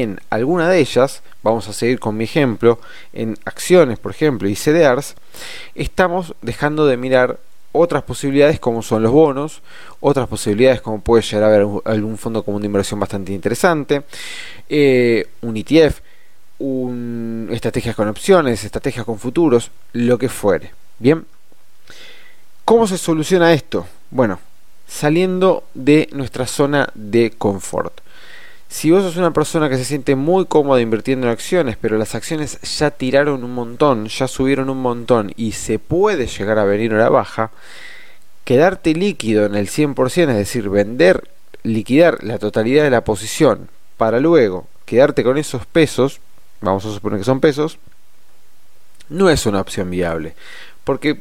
en 0.00 0.20
alguna 0.30 0.70
de 0.70 0.80
ellas, 0.80 1.22
vamos 1.42 1.68
a 1.68 1.74
seguir 1.74 2.00
con 2.00 2.16
mi 2.16 2.24
ejemplo, 2.24 2.78
en 3.12 3.36
acciones, 3.44 3.98
por 3.98 4.12
ejemplo, 4.12 4.48
y 4.48 4.56
CDRs, 4.56 5.16
estamos 5.74 6.34
dejando 6.40 6.86
de 6.86 6.96
mirar 6.96 7.38
otras 7.72 8.02
posibilidades 8.02 8.58
como 8.58 8.82
son 8.82 9.02
los 9.02 9.12
bonos, 9.12 9.60
otras 10.00 10.28
posibilidades 10.28 10.80
como 10.80 11.02
puede 11.02 11.22
llegar 11.22 11.44
a 11.44 11.46
haber 11.48 11.66
algún 11.84 12.16
fondo 12.16 12.42
común 12.42 12.62
de 12.62 12.66
inversión 12.66 13.00
bastante 13.00 13.32
interesante, 13.32 14.02
eh, 14.70 15.28
un 15.42 15.58
ETF, 15.58 16.00
estrategias 17.52 17.94
con 17.94 18.08
opciones, 18.08 18.64
estrategias 18.64 19.04
con 19.04 19.18
futuros, 19.18 19.70
lo 19.92 20.16
que 20.16 20.30
fuere. 20.30 20.72
Bien, 20.98 21.26
¿cómo 22.64 22.86
se 22.86 22.96
soluciona 22.96 23.52
esto? 23.52 23.86
Bueno, 24.10 24.38
saliendo 24.86 25.64
de 25.74 26.08
nuestra 26.12 26.46
zona 26.46 26.88
de 26.94 27.32
confort. 27.36 28.00
Si 28.72 28.90
vos 28.90 29.02
sos 29.02 29.18
una 29.18 29.34
persona 29.34 29.68
que 29.68 29.76
se 29.76 29.84
siente 29.84 30.16
muy 30.16 30.46
cómoda 30.46 30.80
invirtiendo 30.80 31.26
en 31.26 31.32
acciones, 31.34 31.76
pero 31.78 31.98
las 31.98 32.14
acciones 32.14 32.58
ya 32.62 32.90
tiraron 32.90 33.44
un 33.44 33.52
montón, 33.52 34.06
ya 34.06 34.26
subieron 34.26 34.70
un 34.70 34.80
montón 34.80 35.30
y 35.36 35.52
se 35.52 35.78
puede 35.78 36.26
llegar 36.26 36.58
a 36.58 36.64
venir 36.64 36.94
a 36.94 36.98
la 36.98 37.10
baja, 37.10 37.50
quedarte 38.44 38.94
líquido 38.94 39.44
en 39.44 39.56
el 39.56 39.68
100%, 39.68 40.30
es 40.30 40.36
decir, 40.36 40.70
vender, 40.70 41.28
liquidar 41.62 42.24
la 42.24 42.38
totalidad 42.38 42.82
de 42.82 42.88
la 42.88 43.04
posición 43.04 43.68
para 43.98 44.20
luego 44.20 44.66
quedarte 44.86 45.22
con 45.22 45.36
esos 45.36 45.66
pesos, 45.66 46.20
vamos 46.62 46.86
a 46.86 46.94
suponer 46.94 47.18
que 47.18 47.26
son 47.26 47.40
pesos, 47.40 47.78
no 49.10 49.28
es 49.28 49.44
una 49.44 49.60
opción 49.60 49.90
viable. 49.90 50.34
Porque 50.84 51.20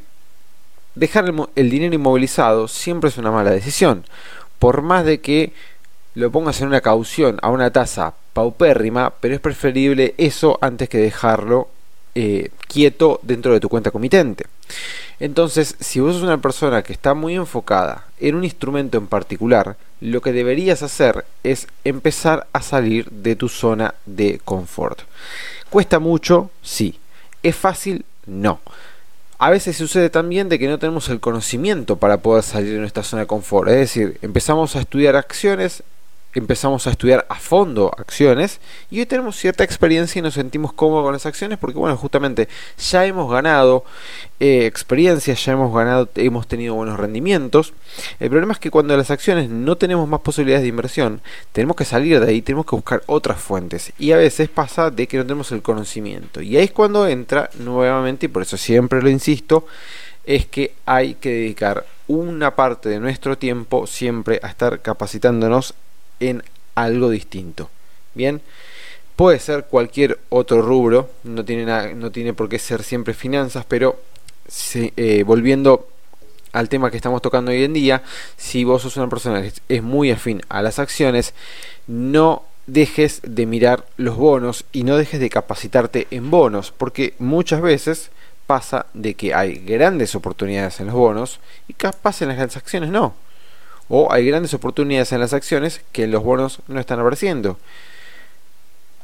dejar 0.96 1.26
el, 1.26 1.36
el 1.58 1.70
dinero 1.70 1.96
inmovilizado 1.96 2.70
siempre 2.70 3.10
es 3.10 3.18
una 3.18 3.30
mala 3.30 3.52
decisión. 3.52 4.06
Por 4.58 4.84
más 4.84 5.04
de 5.04 5.20
que 5.20 5.54
lo 6.16 6.32
pongas 6.32 6.62
en 6.62 6.68
una 6.68 6.82
caución 6.82 7.38
a 7.42 7.50
una 7.50 7.72
tasa 7.72 8.14
paupérrima, 8.34 9.14
pero 9.20 9.36
es 9.36 9.42
preferible 9.42 10.16
eso 10.18 10.58
antes 10.62 10.90
que 10.90 10.98
dejarlo 10.98 11.70
eh, 12.14 12.50
quieto 12.68 13.20
dentro 13.24 13.54
de 13.54 13.60
tu 13.60 13.70
cuenta 13.70 13.92
comitente. 13.92 14.46
Entonces, 15.20 15.76
si 15.80 16.00
vos 16.00 16.16
sos 16.16 16.24
una 16.24 16.40
persona 16.40 16.82
que 16.82 16.94
está 16.94 17.14
muy 17.14 17.36
enfocada 17.36 18.06
en 18.20 18.36
un 18.36 18.44
instrumento 18.44 18.98
en 18.98 19.08
particular, 19.08 19.78
lo 20.02 20.22
que 20.22 20.34
deberías 20.34 20.82
hacer 20.84 21.26
es 21.44 21.68
empezar 21.84 22.48
a 22.54 22.62
salir 22.62 23.10
de 23.12 23.36
tu 23.36 23.48
zona 23.48 23.94
de 24.06 24.42
confort. 24.44 25.02
¿Cuesta 25.70 26.00
mucho? 26.00 26.50
Sí. 26.62 27.00
¿Es 27.44 27.56
fácil? 27.56 28.04
No. 28.26 28.60
A 29.38 29.50
veces 29.50 29.78
sucede 29.78 30.10
también 30.10 30.50
de 30.50 30.60
que 30.60 30.68
no 30.68 30.80
tenemos 30.80 31.08
el 31.10 31.20
conocimiento 31.20 31.96
para 31.96 32.18
poder 32.18 32.44
salir 32.44 32.74
de 32.74 32.80
nuestra 32.80 33.04
zona 33.04 33.22
de 33.22 33.28
confort. 33.28 33.70
Es 33.70 33.78
decir, 33.78 34.18
empezamos 34.22 34.76
a 34.76 34.82
estudiar 34.82 35.16
acciones, 35.16 35.84
empezamos 36.34 36.88
a 36.88 36.92
estudiar 36.92 37.26
a 37.30 37.36
fondo 37.36 37.92
acciones 37.98 38.60
y 38.90 39.00
hoy 39.00 39.06
tenemos 39.06 39.36
cierta 39.36 39.64
experiencia 39.64 40.20
y 40.20 40.22
nos 40.22 40.36
sentimos 40.36 40.74
cómodos 40.74 41.04
con 41.04 41.14
las 41.14 41.26
acciones 41.26 41.58
porque 41.58 41.78
bueno 41.78 41.98
justamente 41.98 42.48
ya 42.78 43.06
hemos 43.06 43.32
ganado 43.32 43.84
eh, 44.40 44.66
experiencia 44.66 45.34
ya 45.34 45.52
hemos 45.54 45.74
ganado 45.74 46.10
hemos 46.16 46.48
tenido 46.48 46.76
buenos 46.76 47.00
rendimientos. 47.00 47.74
El 48.20 48.30
problema 48.30 48.54
es 48.54 48.60
que 48.60 48.72
cuando 48.72 48.96
las 48.96 49.12
acciones 49.12 49.50
no 49.50 49.78
tenemos 49.78 50.08
más 50.08 50.22
posibilidades 50.22 50.64
de 50.64 50.70
inversión 50.70 51.22
tenemos 51.52 51.76
que 51.76 51.86
salir 51.86 52.20
de 52.20 52.30
ahí 52.30 52.42
tenemos 52.42 52.66
que 52.66 52.76
buscar 52.76 53.04
otras 53.08 53.40
fuentes 53.40 53.94
y 54.00 54.12
a 54.12 54.18
veces 54.18 54.50
pasa 54.50 54.90
de 54.90 55.08
que 55.08 55.18
no 55.18 55.24
tenemos 55.24 55.52
el 55.52 55.62
conocimiento. 55.62 56.42
Y 56.42 56.58
ahí 56.58 56.66
es 56.66 56.72
cuando 56.72 57.08
entra 57.08 57.50
nuevamente 57.60 58.26
y 58.26 58.30
por 58.30 58.44
eso 58.44 58.58
siempre 58.58 59.02
lo 59.02 59.10
insisto 59.10 59.66
es 60.26 60.46
que 60.46 60.74
hay 60.86 61.16
que 61.16 61.30
dedicar 61.30 61.86
una 62.08 62.56
parte 62.56 62.90
de 62.90 63.00
nuestro 63.00 63.38
tiempo 63.38 63.88
siempre 63.88 64.40
a 64.44 64.48
estar 64.48 64.82
capacitándonos 64.82 65.74
en 66.22 66.44
algo 66.76 67.10
distinto. 67.10 67.70
Bien, 68.14 68.42
puede 69.18 69.40
ser 69.40 69.66
cualquier 69.66 70.20
otro 70.30 70.62
rubro, 70.62 71.10
no 71.24 71.44
tiene, 71.44 71.66
nada, 71.66 71.94
no 71.94 72.12
tiene 72.12 72.34
por 72.34 72.48
qué 72.48 72.60
ser 72.60 72.84
siempre 72.84 73.14
finanzas, 73.14 73.66
pero 73.68 74.00
eh, 74.74 75.24
volviendo 75.26 75.88
al 76.54 76.70
tema 76.70 76.92
que 76.92 76.98
estamos 76.98 77.22
tocando 77.22 77.52
hoy 77.52 77.64
en 77.64 77.74
día, 77.74 78.04
si 78.38 78.64
vos 78.64 78.82
sos 78.82 78.98
una 78.98 79.10
persona 79.10 79.42
que 79.42 79.54
es 79.70 79.84
muy 79.84 80.12
afín 80.12 80.42
a 80.50 80.62
las 80.62 80.80
acciones, 80.80 81.34
no 81.88 82.44
dejes 82.68 83.22
de 83.24 83.46
mirar 83.46 83.86
los 83.98 84.18
bonos 84.18 84.66
y 84.72 84.84
no 84.84 84.98
dejes 84.98 85.20
de 85.20 85.30
capacitarte 85.30 86.08
en 86.12 86.30
bonos, 86.30 86.74
porque 86.78 87.16
muchas 87.20 87.62
veces 87.62 88.12
pasa 88.48 88.86
de 88.94 89.14
que 89.14 89.34
hay 89.34 89.56
grandes 89.56 90.14
oportunidades 90.14 90.80
en 90.80 90.88
los 90.88 90.96
bonos 90.96 91.40
y 91.68 91.74
capaz 91.74 92.22
en 92.22 92.30
las 92.30 92.58
acciones 92.58 92.90
no 92.90 93.14
o 93.94 94.10
hay 94.10 94.26
grandes 94.26 94.54
oportunidades 94.54 95.12
en 95.12 95.20
las 95.20 95.34
acciones 95.34 95.82
que 95.92 96.08
los 96.08 96.24
bonos 96.24 96.60
no 96.70 96.80
están 96.80 97.02
apareciendo. 97.02 97.58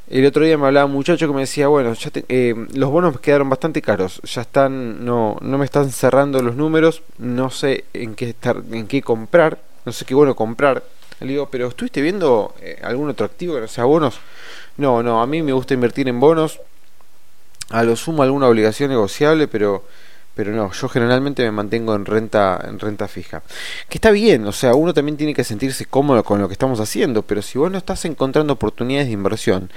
El 0.10 0.26
otro 0.26 0.46
día 0.46 0.58
me 0.58 0.66
hablaba 0.66 0.86
un 0.86 0.94
muchacho 0.94 1.28
que 1.28 1.34
me 1.34 1.42
decía, 1.42 1.68
bueno, 1.68 1.94
ya 1.94 2.10
eh, 2.30 2.56
los 2.74 2.90
bonos 2.90 3.20
quedaron 3.20 3.50
bastante 3.50 3.82
caros, 3.82 4.22
ya 4.24 4.44
están, 4.44 5.04
no, 5.04 5.38
no 5.42 5.58
me 5.58 5.66
están 5.66 5.92
cerrando 5.92 6.42
los 6.42 6.56
números, 6.56 7.04
no 7.18 7.50
sé 7.50 7.84
en 7.94 8.16
qué 8.16 8.30
estar, 8.30 8.64
en 8.72 8.88
qué 8.88 9.02
comprar, 9.02 9.60
no 9.84 9.92
sé 9.92 10.06
qué 10.06 10.16
bueno 10.16 10.38
comprar. 10.38 10.82
Le 11.20 11.28
digo, 11.28 11.50
pero 11.52 11.68
¿estuviste 11.68 12.02
viendo 12.02 12.56
eh, 12.62 12.80
algún 12.82 13.10
otro 13.10 13.26
activo 13.26 13.56
que 13.56 13.62
no 13.62 13.68
sea 13.68 13.84
bonos? 13.84 14.22
No, 14.78 15.04
no, 15.04 15.22
a 15.22 15.28
mí 15.28 15.42
me 15.42 15.52
gusta 15.52 15.74
invertir 15.74 16.08
en 16.08 16.22
bonos, 16.22 16.62
a 17.72 17.84
lo 17.84 17.98
sumo 17.98 18.24
alguna 18.24 18.48
obligación 18.48 18.90
negociable, 18.90 19.50
pero 19.50 19.84
pero 20.38 20.52
no, 20.52 20.72
yo 20.72 20.88
generalmente 20.88 21.42
me 21.42 21.52
mantengo 21.52 21.96
en 21.96 22.06
renta, 22.06 22.64
en 22.70 22.78
renta 22.78 23.08
fija. 23.08 23.42
Que 23.90 23.98
está 23.98 24.12
bien, 24.12 24.46
o 24.46 24.52
sea, 24.52 24.76
uno 24.76 24.94
también 24.94 25.18
tiene 25.18 25.34
que 25.34 25.44
sentirse 25.44 25.88
cómodo 25.88 26.24
con 26.24 26.40
lo 26.40 26.48
que 26.48 26.54
estamos 26.54 26.80
haciendo, 26.80 27.24
pero 27.24 27.42
si 27.42 27.58
vos 27.58 27.72
no 27.72 27.80
estás 27.80 28.06
encontrando 28.06 28.54
oportunidades 28.54 29.08
de 29.08 29.14
inversión, 29.14 29.72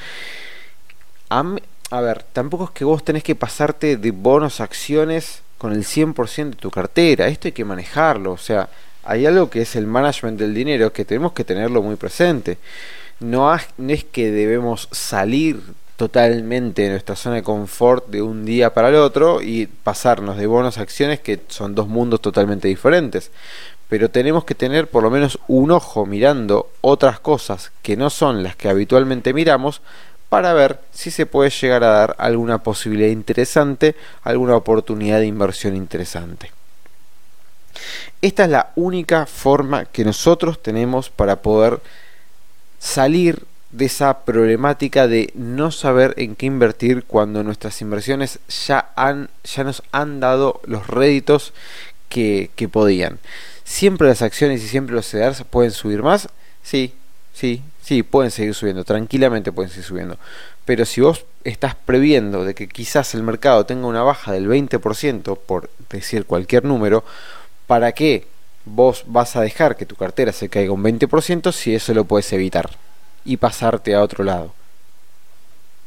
a, 1.30 2.00
ver, 2.02 2.24
tampoco 2.34 2.64
es 2.64 2.70
que 2.72 2.84
vos 2.84 3.02
tenés 3.02 3.22
que 3.22 3.34
pasarte 3.34 3.96
de 3.96 4.10
bonos 4.10 4.60
a 4.60 4.64
acciones 4.64 5.40
con 5.56 5.72
el 5.72 5.84
100% 5.84 6.50
de 6.50 6.56
tu 6.56 6.70
cartera, 6.70 7.28
esto 7.28 7.48
hay 7.48 7.52
que 7.52 7.64
manejarlo, 7.64 8.32
o 8.32 8.38
sea, 8.38 8.68
hay 9.02 9.24
algo 9.24 9.48
que 9.48 9.62
es 9.62 9.76
el 9.76 9.86
management 9.86 10.38
del 10.38 10.52
dinero 10.52 10.92
que 10.92 11.06
tenemos 11.06 11.32
que 11.32 11.44
tenerlo 11.44 11.80
muy 11.80 11.96
presente. 11.96 12.58
No, 13.18 13.54
es 13.54 14.04
que 14.04 14.30
debemos 14.30 14.88
salir 14.92 15.62
totalmente 16.00 16.86
en 16.86 16.92
nuestra 16.92 17.14
zona 17.14 17.34
de 17.34 17.42
confort 17.42 18.06
de 18.06 18.22
un 18.22 18.46
día 18.46 18.72
para 18.72 18.88
el 18.88 18.94
otro 18.94 19.42
y 19.42 19.66
pasarnos 19.66 20.38
de 20.38 20.46
bonos 20.46 20.78
a 20.78 20.80
acciones 20.80 21.20
que 21.20 21.42
son 21.48 21.74
dos 21.74 21.88
mundos 21.88 22.22
totalmente 22.22 22.68
diferentes. 22.68 23.30
Pero 23.90 24.08
tenemos 24.08 24.46
que 24.46 24.54
tener 24.54 24.88
por 24.88 25.02
lo 25.02 25.10
menos 25.10 25.38
un 25.46 25.70
ojo 25.70 26.06
mirando 26.06 26.70
otras 26.80 27.20
cosas 27.20 27.70
que 27.82 27.98
no 27.98 28.08
son 28.08 28.42
las 28.42 28.56
que 28.56 28.70
habitualmente 28.70 29.34
miramos 29.34 29.82
para 30.30 30.54
ver 30.54 30.80
si 30.90 31.10
se 31.10 31.26
puede 31.26 31.50
llegar 31.50 31.84
a 31.84 31.88
dar 31.88 32.16
alguna 32.18 32.62
posibilidad 32.62 33.10
interesante, 33.10 33.94
alguna 34.22 34.56
oportunidad 34.56 35.18
de 35.18 35.26
inversión 35.26 35.76
interesante. 35.76 36.50
Esta 38.22 38.44
es 38.44 38.50
la 38.50 38.70
única 38.74 39.26
forma 39.26 39.84
que 39.84 40.06
nosotros 40.06 40.62
tenemos 40.62 41.10
para 41.10 41.42
poder 41.42 41.78
salir 42.78 43.49
de 43.72 43.84
esa 43.84 44.24
problemática 44.24 45.06
de 45.06 45.30
no 45.34 45.70
saber 45.70 46.14
en 46.16 46.34
qué 46.34 46.46
invertir 46.46 47.04
cuando 47.04 47.42
nuestras 47.42 47.80
inversiones 47.80 48.40
ya, 48.66 48.90
han, 48.96 49.30
ya 49.44 49.64
nos 49.64 49.82
han 49.92 50.20
dado 50.20 50.60
los 50.64 50.86
réditos 50.88 51.52
que, 52.08 52.50
que 52.56 52.68
podían. 52.68 53.18
Siempre 53.64 54.08
las 54.08 54.22
acciones 54.22 54.62
y 54.64 54.68
siempre 54.68 54.94
los 54.94 55.08
CEDARs 55.08 55.44
pueden 55.48 55.70
subir 55.70 56.02
más, 56.02 56.28
sí, 56.62 56.94
sí, 57.32 57.62
sí, 57.82 58.02
pueden 58.02 58.32
seguir 58.32 58.54
subiendo, 58.54 58.84
tranquilamente 58.84 59.52
pueden 59.52 59.70
seguir 59.70 59.84
subiendo. 59.84 60.18
Pero 60.64 60.84
si 60.84 61.00
vos 61.00 61.24
estás 61.44 61.76
previendo 61.76 62.44
de 62.44 62.54
que 62.54 62.68
quizás 62.68 63.14
el 63.14 63.22
mercado 63.22 63.66
tenga 63.66 63.86
una 63.86 64.02
baja 64.02 64.32
del 64.32 64.48
20%, 64.48 65.38
por 65.38 65.70
decir 65.88 66.26
cualquier 66.26 66.64
número, 66.64 67.04
¿para 67.68 67.92
qué 67.92 68.26
vos 68.64 69.04
vas 69.06 69.36
a 69.36 69.42
dejar 69.42 69.76
que 69.76 69.86
tu 69.86 69.94
cartera 69.94 70.32
se 70.32 70.48
caiga 70.48 70.72
un 70.72 70.82
20% 70.82 71.52
si 71.52 71.74
eso 71.74 71.94
lo 71.94 72.04
puedes 72.04 72.32
evitar 72.32 72.70
y 73.24 73.36
pasarte 73.36 73.94
a 73.94 74.02
otro 74.02 74.24
lado? 74.24 74.52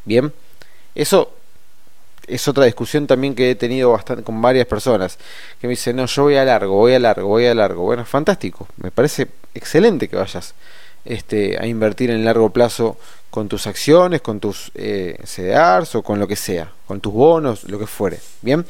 Bien, 0.06 0.34
eso 0.96 1.34
es 2.28 2.48
otra 2.48 2.66
discusión 2.66 3.08
también 3.08 3.36
que 3.36 3.52
he 3.52 3.56
tenido 3.56 3.92
bastante 3.92 4.24
con 4.24 4.42
varias 4.42 4.66
personas 4.66 5.18
que 5.60 5.68
me 5.68 5.72
dicen, 5.72 5.96
no, 5.96 6.06
yo 6.06 6.24
voy 6.24 6.36
a 6.36 6.46
largo, 6.46 6.76
voy 6.76 6.94
a 6.94 7.00
largo, 7.00 7.28
voy 7.28 7.46
a 7.46 7.54
largo. 7.54 7.84
Bueno, 7.84 8.06
fantástico, 8.06 8.68
me 8.78 8.92
parece 8.92 9.28
excelente 9.54 10.08
que 10.08 10.16
vayas 10.16 10.54
este, 11.06 11.58
a 11.60 11.66
invertir 11.68 12.12
en 12.12 12.24
largo 12.24 12.50
plazo 12.50 12.98
con 13.30 13.50
tus 13.50 13.68
acciones, 13.68 14.22
con 14.22 14.40
tus 14.40 14.72
eh, 14.76 15.18
o 15.94 16.04
con 16.04 16.20
lo 16.20 16.28
que 16.28 16.36
sea, 16.36 16.72
con 16.86 17.02
tus 17.02 17.12
bonos, 17.12 17.64
lo 17.66 17.80
que 17.80 17.88
fuere. 17.88 18.20
Bien, 18.42 18.66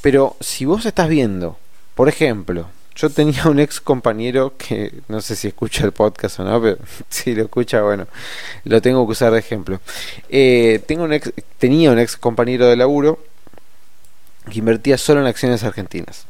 pero 0.00 0.36
si 0.40 0.64
vos 0.64 0.84
estás 0.84 1.08
viendo, 1.08 1.58
por 1.94 2.08
ejemplo, 2.08 2.68
yo 2.94 3.10
tenía 3.10 3.46
un 3.46 3.58
ex 3.58 3.80
compañero 3.80 4.54
que 4.56 4.92
no 5.08 5.20
sé 5.20 5.36
si 5.36 5.48
escucha 5.48 5.84
el 5.84 5.92
podcast 5.92 6.40
o 6.40 6.44
no, 6.44 6.60
pero 6.60 6.78
si 7.08 7.34
lo 7.34 7.44
escucha, 7.44 7.82
bueno, 7.82 8.06
lo 8.64 8.82
tengo 8.82 9.06
que 9.06 9.12
usar 9.12 9.32
de 9.32 9.38
ejemplo. 9.38 9.80
Eh, 10.28 10.82
tengo 10.86 11.04
un 11.04 11.12
ex, 11.12 11.32
tenía 11.58 11.90
un 11.90 11.98
ex 11.98 12.16
compañero 12.16 12.66
de 12.66 12.76
laburo 12.76 13.18
que 14.50 14.58
invertía 14.58 14.98
solo 14.98 15.20
en 15.20 15.26
acciones 15.26 15.62
argentinas. 15.64 16.26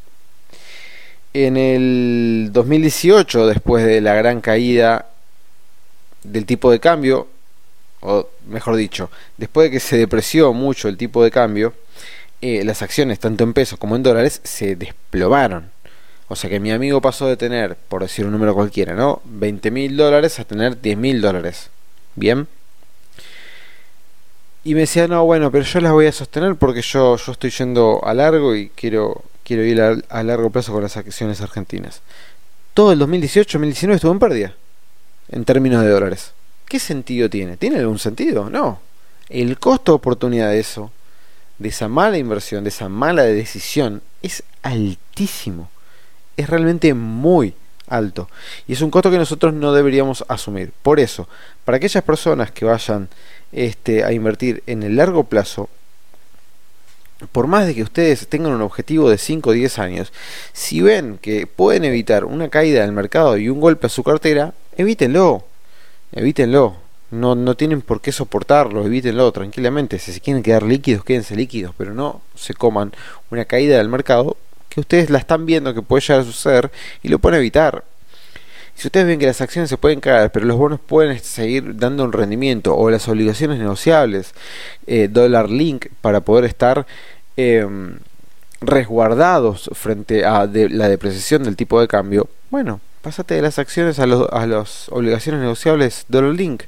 En 1.34 1.56
el 1.56 2.50
2018, 2.52 3.46
después 3.46 3.84
de 3.84 4.00
la 4.02 4.14
gran 4.14 4.40
caída 4.40 5.06
del 6.22 6.44
tipo 6.44 6.70
de 6.70 6.78
cambio, 6.78 7.26
o 8.00 8.28
mejor 8.46 8.76
dicho, 8.76 9.10
después 9.38 9.66
de 9.66 9.70
que 9.70 9.80
se 9.80 9.96
depreció 9.96 10.52
mucho 10.52 10.88
el 10.88 10.96
tipo 10.96 11.24
de 11.24 11.30
cambio, 11.30 11.72
eh, 12.42 12.64
las 12.64 12.82
acciones, 12.82 13.18
tanto 13.18 13.44
en 13.44 13.54
pesos 13.54 13.78
como 13.78 13.96
en 13.96 14.02
dólares, 14.02 14.40
se 14.44 14.76
desplomaron. 14.76 15.70
O 16.32 16.36
sea 16.36 16.48
que 16.48 16.60
mi 16.60 16.72
amigo 16.72 17.02
pasó 17.02 17.26
de 17.26 17.36
tener, 17.36 17.76
por 17.76 18.00
decir 18.00 18.24
un 18.24 18.32
número 18.32 18.54
cualquiera, 18.54 18.94
¿no? 18.94 19.20
20 19.26 19.70
mil 19.70 19.98
dólares 19.98 20.40
a 20.40 20.44
tener 20.44 20.80
10 20.80 20.96
mil 20.96 21.20
dólares. 21.20 21.68
Bien. 22.14 22.48
Y 24.64 24.72
me 24.72 24.80
decía, 24.80 25.06
no, 25.08 25.26
bueno, 25.26 25.50
pero 25.50 25.62
yo 25.62 25.80
las 25.80 25.92
voy 25.92 26.06
a 26.06 26.12
sostener 26.12 26.56
porque 26.56 26.80
yo, 26.80 27.18
yo 27.18 27.32
estoy 27.32 27.50
yendo 27.50 28.00
a 28.02 28.14
largo 28.14 28.54
y 28.54 28.70
quiero, 28.70 29.22
quiero 29.44 29.62
ir 29.62 29.82
a, 29.82 29.94
a 30.08 30.22
largo 30.22 30.48
plazo 30.48 30.72
con 30.72 30.82
las 30.82 30.96
acciones 30.96 31.42
argentinas. 31.42 32.00
Todo 32.72 32.92
el 32.92 33.00
2018-2019 33.00 33.96
estuvo 33.96 34.12
en 34.12 34.18
pérdida 34.18 34.54
en 35.28 35.44
términos 35.44 35.82
de 35.82 35.90
dólares. 35.90 36.32
¿Qué 36.64 36.78
sentido 36.78 37.28
tiene? 37.28 37.58
¿Tiene 37.58 37.78
algún 37.78 37.98
sentido? 37.98 38.48
No. 38.48 38.80
El 39.28 39.58
costo 39.58 39.92
de 39.92 39.96
oportunidad 39.96 40.48
de 40.48 40.60
eso, 40.60 40.92
de 41.58 41.68
esa 41.68 41.88
mala 41.88 42.16
inversión, 42.16 42.64
de 42.64 42.70
esa 42.70 42.88
mala 42.88 43.24
decisión, 43.24 44.00
es 44.22 44.42
altísimo. 44.62 45.68
Es 46.36 46.48
realmente 46.48 46.94
muy 46.94 47.54
alto. 47.88 48.28
Y 48.66 48.72
es 48.72 48.80
un 48.80 48.90
costo 48.90 49.10
que 49.10 49.18
nosotros 49.18 49.54
no 49.54 49.72
deberíamos 49.72 50.24
asumir. 50.28 50.72
Por 50.82 51.00
eso, 51.00 51.28
para 51.64 51.76
aquellas 51.76 52.02
personas 52.02 52.50
que 52.50 52.64
vayan 52.64 53.08
este, 53.52 54.04
a 54.04 54.12
invertir 54.12 54.62
en 54.66 54.82
el 54.82 54.96
largo 54.96 55.24
plazo, 55.24 55.68
por 57.30 57.46
más 57.46 57.66
de 57.66 57.74
que 57.74 57.82
ustedes 57.82 58.26
tengan 58.28 58.52
un 58.52 58.62
objetivo 58.62 59.08
de 59.08 59.18
5 59.18 59.50
o 59.50 59.52
10 59.52 59.78
años, 59.78 60.12
si 60.52 60.80
ven 60.80 61.18
que 61.18 61.46
pueden 61.46 61.84
evitar 61.84 62.24
una 62.24 62.48
caída 62.48 62.82
del 62.82 62.92
mercado 62.92 63.36
y 63.36 63.48
un 63.48 63.60
golpe 63.60 63.86
a 63.86 63.90
su 63.90 64.02
cartera, 64.02 64.54
evítenlo, 64.76 65.44
evítenlo. 66.12 66.76
No, 67.12 67.34
no 67.34 67.54
tienen 67.56 67.82
por 67.82 68.00
qué 68.00 68.10
soportarlo, 68.10 68.86
evítenlo 68.86 69.30
tranquilamente. 69.32 69.98
Si 69.98 70.14
se 70.14 70.20
quieren 70.20 70.42
quedar 70.42 70.62
líquidos, 70.62 71.04
quédense 71.04 71.36
líquidos, 71.36 71.74
pero 71.76 71.92
no 71.92 72.22
se 72.34 72.54
coman 72.54 72.92
una 73.30 73.44
caída 73.44 73.76
del 73.76 73.90
mercado 73.90 74.38
que 74.72 74.80
ustedes 74.80 75.10
la 75.10 75.18
están 75.18 75.46
viendo 75.46 75.74
que 75.74 75.82
puede 75.82 76.02
llegar 76.02 76.20
a 76.20 76.24
suceder 76.24 76.70
y 77.02 77.08
lo 77.08 77.18
pueden 77.18 77.38
evitar. 77.38 77.84
Si 78.74 78.88
ustedes 78.88 79.06
ven 79.06 79.18
que 79.18 79.26
las 79.26 79.40
acciones 79.40 79.68
se 79.68 79.76
pueden 79.76 80.00
caer, 80.00 80.32
pero 80.32 80.46
los 80.46 80.56
bonos 80.56 80.80
pueden 80.80 81.18
seguir 81.20 81.76
dando 81.76 82.04
un 82.04 82.12
rendimiento, 82.12 82.74
o 82.74 82.90
las 82.90 83.06
obligaciones 83.08 83.58
negociables, 83.58 84.32
eh, 84.86 85.08
dólar 85.10 85.50
link, 85.50 85.88
para 86.00 86.20
poder 86.20 86.46
estar 86.46 86.86
em, 87.36 87.98
resguardados 88.60 89.70
frente 89.74 90.24
a 90.24 90.46
la 90.46 90.88
depreciación 90.88 91.42
del 91.44 91.56
tipo 91.56 91.80
de 91.80 91.88
cambio, 91.88 92.28
bueno, 92.50 92.80
pásate 93.02 93.34
de 93.34 93.42
las 93.42 93.58
acciones 93.58 93.98
a, 93.98 94.06
los, 94.06 94.28
a 94.32 94.46
las 94.46 94.88
obligaciones 94.90 95.40
negociables 95.40 96.06
Dollar 96.08 96.34
Link 96.34 96.62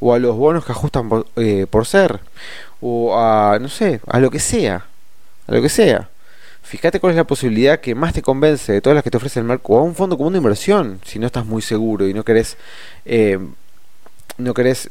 o 0.00 0.14
a 0.14 0.18
los 0.18 0.36
bonos 0.36 0.64
que 0.64 0.72
ajustan 0.72 1.08
por, 1.08 1.26
eh, 1.36 1.66
por, 1.68 1.86
ser 1.86 2.20
o 2.80 3.18
a 3.18 3.58
no 3.60 3.68
sé 3.68 4.00
a 4.06 4.18
lo 4.20 4.30
que 4.30 4.38
sea 4.38 4.84
a 5.46 5.54
lo 5.54 5.62
que 5.62 5.68
sea 5.68 6.08
fíjate 6.66 7.00
cuál 7.00 7.12
es 7.12 7.16
la 7.16 7.26
posibilidad 7.26 7.80
que 7.80 7.94
más 7.94 8.12
te 8.12 8.22
convence 8.22 8.72
de 8.72 8.80
todas 8.80 8.94
las 8.94 9.04
que 9.04 9.10
te 9.10 9.16
ofrece 9.16 9.40
el 9.40 9.46
mercado 9.46 9.78
a 9.78 9.82
un 9.82 9.94
fondo 9.94 10.16
común 10.16 10.32
de 10.32 10.38
inversión 10.38 11.00
si 11.04 11.18
no 11.18 11.26
estás 11.26 11.46
muy 11.46 11.62
seguro 11.62 12.08
y 12.08 12.14
no 12.14 12.24
querés 12.24 12.56
eh, 13.04 13.38
no 14.38 14.52
querés 14.54 14.90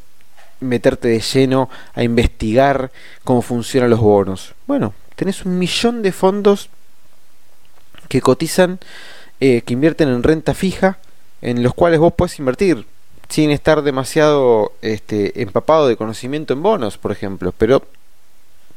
meterte 0.60 1.08
de 1.08 1.20
lleno 1.20 1.68
a 1.94 2.02
investigar 2.02 2.90
cómo 3.24 3.42
funcionan 3.42 3.90
los 3.90 4.00
bonos 4.00 4.54
bueno 4.66 4.94
tenés 5.14 5.44
un 5.44 5.58
millón 5.58 6.02
de 6.02 6.12
fondos 6.12 6.70
que 8.08 8.20
cotizan 8.20 8.78
eh, 9.40 9.62
que 9.62 9.74
invierten 9.74 10.08
en 10.08 10.22
renta 10.22 10.54
fija, 10.54 10.98
en 11.42 11.62
los 11.62 11.74
cuales 11.74 12.00
vos 12.00 12.14
puedes 12.16 12.38
invertir 12.38 12.86
sin 13.28 13.50
estar 13.50 13.82
demasiado 13.82 14.72
este, 14.80 15.42
empapado 15.42 15.88
de 15.88 15.96
conocimiento 15.96 16.54
en 16.54 16.62
bonos, 16.62 16.96
por 16.96 17.12
ejemplo. 17.12 17.52
Pero 17.56 17.82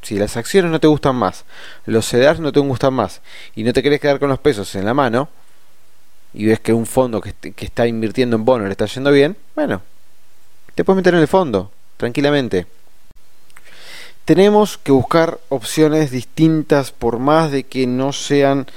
si 0.01 0.17
las 0.17 0.37
acciones 0.37 0.71
no 0.71 0.79
te 0.79 0.87
gustan 0.87 1.15
más, 1.15 1.45
los 1.85 2.07
CDRs 2.07 2.39
no 2.39 2.51
te 2.51 2.59
gustan 2.59 2.93
más, 2.93 3.21
y 3.55 3.63
no 3.63 3.73
te 3.73 3.83
querés 3.83 3.99
quedar 3.99 4.19
con 4.19 4.29
los 4.29 4.39
pesos 4.39 4.73
en 4.75 4.85
la 4.85 4.93
mano, 4.93 5.29
y 6.33 6.45
ves 6.45 6.59
que 6.59 6.73
un 6.73 6.85
fondo 6.85 7.21
que, 7.21 7.33
que 7.33 7.65
está 7.65 7.87
invirtiendo 7.87 8.35
en 8.35 8.45
bonos 8.45 8.67
le 8.67 8.71
está 8.71 8.85
yendo 8.85 9.11
bien, 9.11 9.35
bueno, 9.55 9.81
te 10.75 10.83
puedes 10.83 10.97
meter 10.97 11.15
en 11.15 11.21
el 11.21 11.27
fondo, 11.27 11.71
tranquilamente. 11.97 12.67
Tenemos 14.25 14.77
que 14.77 14.91
buscar 14.91 15.39
opciones 15.49 16.11
distintas 16.11 16.91
por 16.91 17.17
más 17.17 17.51
de 17.51 17.63
que 17.63 17.87
no 17.87 18.13
sean 18.13 18.67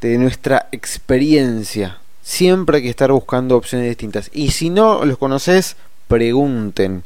de 0.00 0.18
nuestra 0.18 0.68
experiencia. 0.70 1.98
Siempre 2.22 2.76
hay 2.76 2.82
que 2.82 2.90
estar 2.90 3.10
buscando 3.10 3.56
opciones 3.56 3.88
distintas. 3.88 4.30
Y 4.34 4.50
si 4.50 4.70
no 4.70 5.04
los 5.04 5.18
conoces, 5.18 5.76
pregunten. 6.08 7.04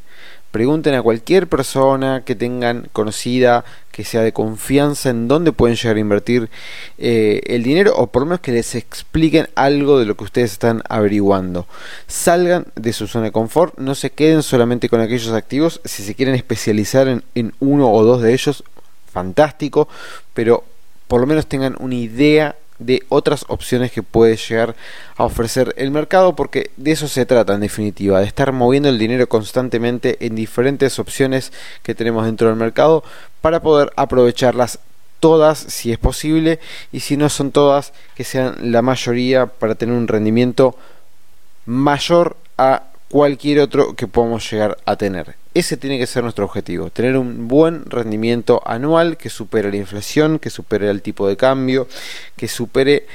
Pregunten 0.52 0.94
a 0.94 1.02
cualquier 1.02 1.48
persona 1.48 2.22
que 2.24 2.34
tengan 2.34 2.88
conocida, 2.92 3.64
que 3.90 4.04
sea 4.04 4.20
de 4.20 4.32
confianza, 4.32 5.08
en 5.08 5.26
dónde 5.26 5.52
pueden 5.52 5.76
llegar 5.76 5.96
a 5.96 6.00
invertir 6.00 6.50
eh, 6.98 7.40
el 7.46 7.62
dinero 7.62 7.94
o 7.96 8.08
por 8.08 8.22
lo 8.22 8.26
menos 8.26 8.40
que 8.40 8.52
les 8.52 8.74
expliquen 8.74 9.48
algo 9.54 9.98
de 9.98 10.04
lo 10.04 10.14
que 10.14 10.24
ustedes 10.24 10.52
están 10.52 10.82
averiguando. 10.90 11.66
Salgan 12.06 12.66
de 12.76 12.92
su 12.92 13.06
zona 13.06 13.24
de 13.24 13.32
confort, 13.32 13.78
no 13.78 13.94
se 13.94 14.10
queden 14.10 14.42
solamente 14.42 14.90
con 14.90 15.00
aquellos 15.00 15.32
activos. 15.32 15.80
Si 15.86 16.02
se 16.02 16.14
quieren 16.14 16.34
especializar 16.34 17.08
en, 17.08 17.24
en 17.34 17.54
uno 17.58 17.90
o 17.90 18.04
dos 18.04 18.20
de 18.20 18.34
ellos, 18.34 18.62
fantástico, 19.10 19.88
pero 20.34 20.64
por 21.08 21.20
lo 21.20 21.26
menos 21.26 21.46
tengan 21.46 21.76
una 21.80 21.94
idea 21.94 22.56
de 22.84 23.02
otras 23.08 23.44
opciones 23.48 23.92
que 23.92 24.02
puede 24.02 24.36
llegar 24.36 24.74
a 25.16 25.24
ofrecer 25.24 25.74
el 25.76 25.90
mercado 25.90 26.34
porque 26.34 26.70
de 26.76 26.92
eso 26.92 27.08
se 27.08 27.26
trata 27.26 27.54
en 27.54 27.60
definitiva, 27.60 28.20
de 28.20 28.26
estar 28.26 28.52
moviendo 28.52 28.88
el 28.88 28.98
dinero 28.98 29.28
constantemente 29.28 30.24
en 30.24 30.34
diferentes 30.34 30.98
opciones 30.98 31.52
que 31.82 31.94
tenemos 31.94 32.24
dentro 32.26 32.48
del 32.48 32.56
mercado 32.56 33.04
para 33.40 33.60
poder 33.60 33.92
aprovecharlas 33.96 34.78
todas 35.20 35.58
si 35.58 35.92
es 35.92 35.98
posible 35.98 36.58
y 36.90 37.00
si 37.00 37.16
no 37.16 37.28
son 37.28 37.52
todas 37.52 37.92
que 38.16 38.24
sean 38.24 38.72
la 38.72 38.82
mayoría 38.82 39.46
para 39.46 39.76
tener 39.76 39.94
un 39.94 40.08
rendimiento 40.08 40.76
mayor 41.64 42.36
a 42.58 42.82
cualquier 43.08 43.60
otro 43.60 43.94
que 43.94 44.08
podamos 44.08 44.50
llegar 44.50 44.78
a 44.84 44.96
tener. 44.96 45.41
Ese 45.54 45.76
tiene 45.76 45.98
que 45.98 46.06
ser 46.06 46.22
nuestro 46.22 46.46
objetivo, 46.46 46.90
tener 46.90 47.16
un 47.16 47.46
buen 47.46 47.84
rendimiento 47.84 48.62
anual 48.64 49.18
que 49.18 49.28
supere 49.28 49.70
la 49.70 49.76
inflación, 49.76 50.38
que 50.38 50.48
supere 50.48 50.88
el 50.88 51.02
tipo 51.02 51.28
de 51.28 51.36
cambio, 51.36 51.88
que 52.36 52.48
supere 52.48 53.06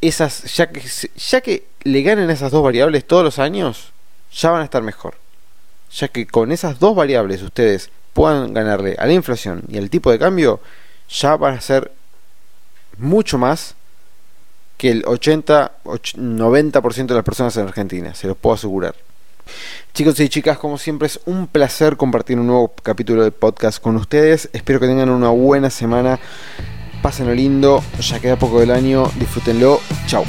esas, 0.00 0.42
ya 0.54 0.68
que, 0.68 0.82
ya 1.16 1.40
que 1.40 1.66
le 1.84 2.02
ganen 2.02 2.30
esas 2.30 2.50
dos 2.50 2.64
variables 2.64 3.06
todos 3.06 3.22
los 3.22 3.38
años, 3.38 3.92
ya 4.32 4.50
van 4.50 4.62
a 4.62 4.64
estar 4.64 4.82
mejor. 4.82 5.14
Ya 5.92 6.08
que 6.08 6.26
con 6.26 6.50
esas 6.50 6.80
dos 6.80 6.96
variables 6.96 7.42
ustedes 7.42 7.90
puedan 8.12 8.52
ganarle 8.52 8.96
a 8.98 9.06
la 9.06 9.12
inflación 9.12 9.62
y 9.68 9.78
al 9.78 9.88
tipo 9.88 10.10
de 10.10 10.18
cambio, 10.18 10.60
ya 11.08 11.36
van 11.36 11.54
a 11.54 11.60
ser 11.60 11.92
mucho 12.98 13.38
más 13.38 13.74
que 14.76 14.90
el 14.90 15.04
80, 15.06 15.72
90% 15.84 17.06
de 17.06 17.14
las 17.14 17.24
personas 17.24 17.56
en 17.56 17.66
Argentina, 17.68 18.14
se 18.14 18.26
los 18.26 18.36
puedo 18.36 18.54
asegurar. 18.54 18.94
Chicos 19.94 20.20
y 20.20 20.28
chicas, 20.28 20.58
como 20.58 20.78
siempre 20.78 21.06
es 21.06 21.20
un 21.24 21.46
placer 21.46 21.96
compartir 21.96 22.38
un 22.38 22.46
nuevo 22.46 22.74
capítulo 22.82 23.24
de 23.24 23.30
podcast 23.30 23.80
con 23.80 23.96
ustedes. 23.96 24.50
Espero 24.52 24.80
que 24.80 24.86
tengan 24.86 25.10
una 25.10 25.30
buena 25.30 25.70
semana. 25.70 26.18
Pásenlo 27.02 27.34
lindo, 27.34 27.82
ya 28.00 28.18
queda 28.18 28.36
poco 28.36 28.60
del 28.60 28.70
año, 28.70 29.10
disfrútenlo. 29.18 29.80
Chao. 30.06 30.24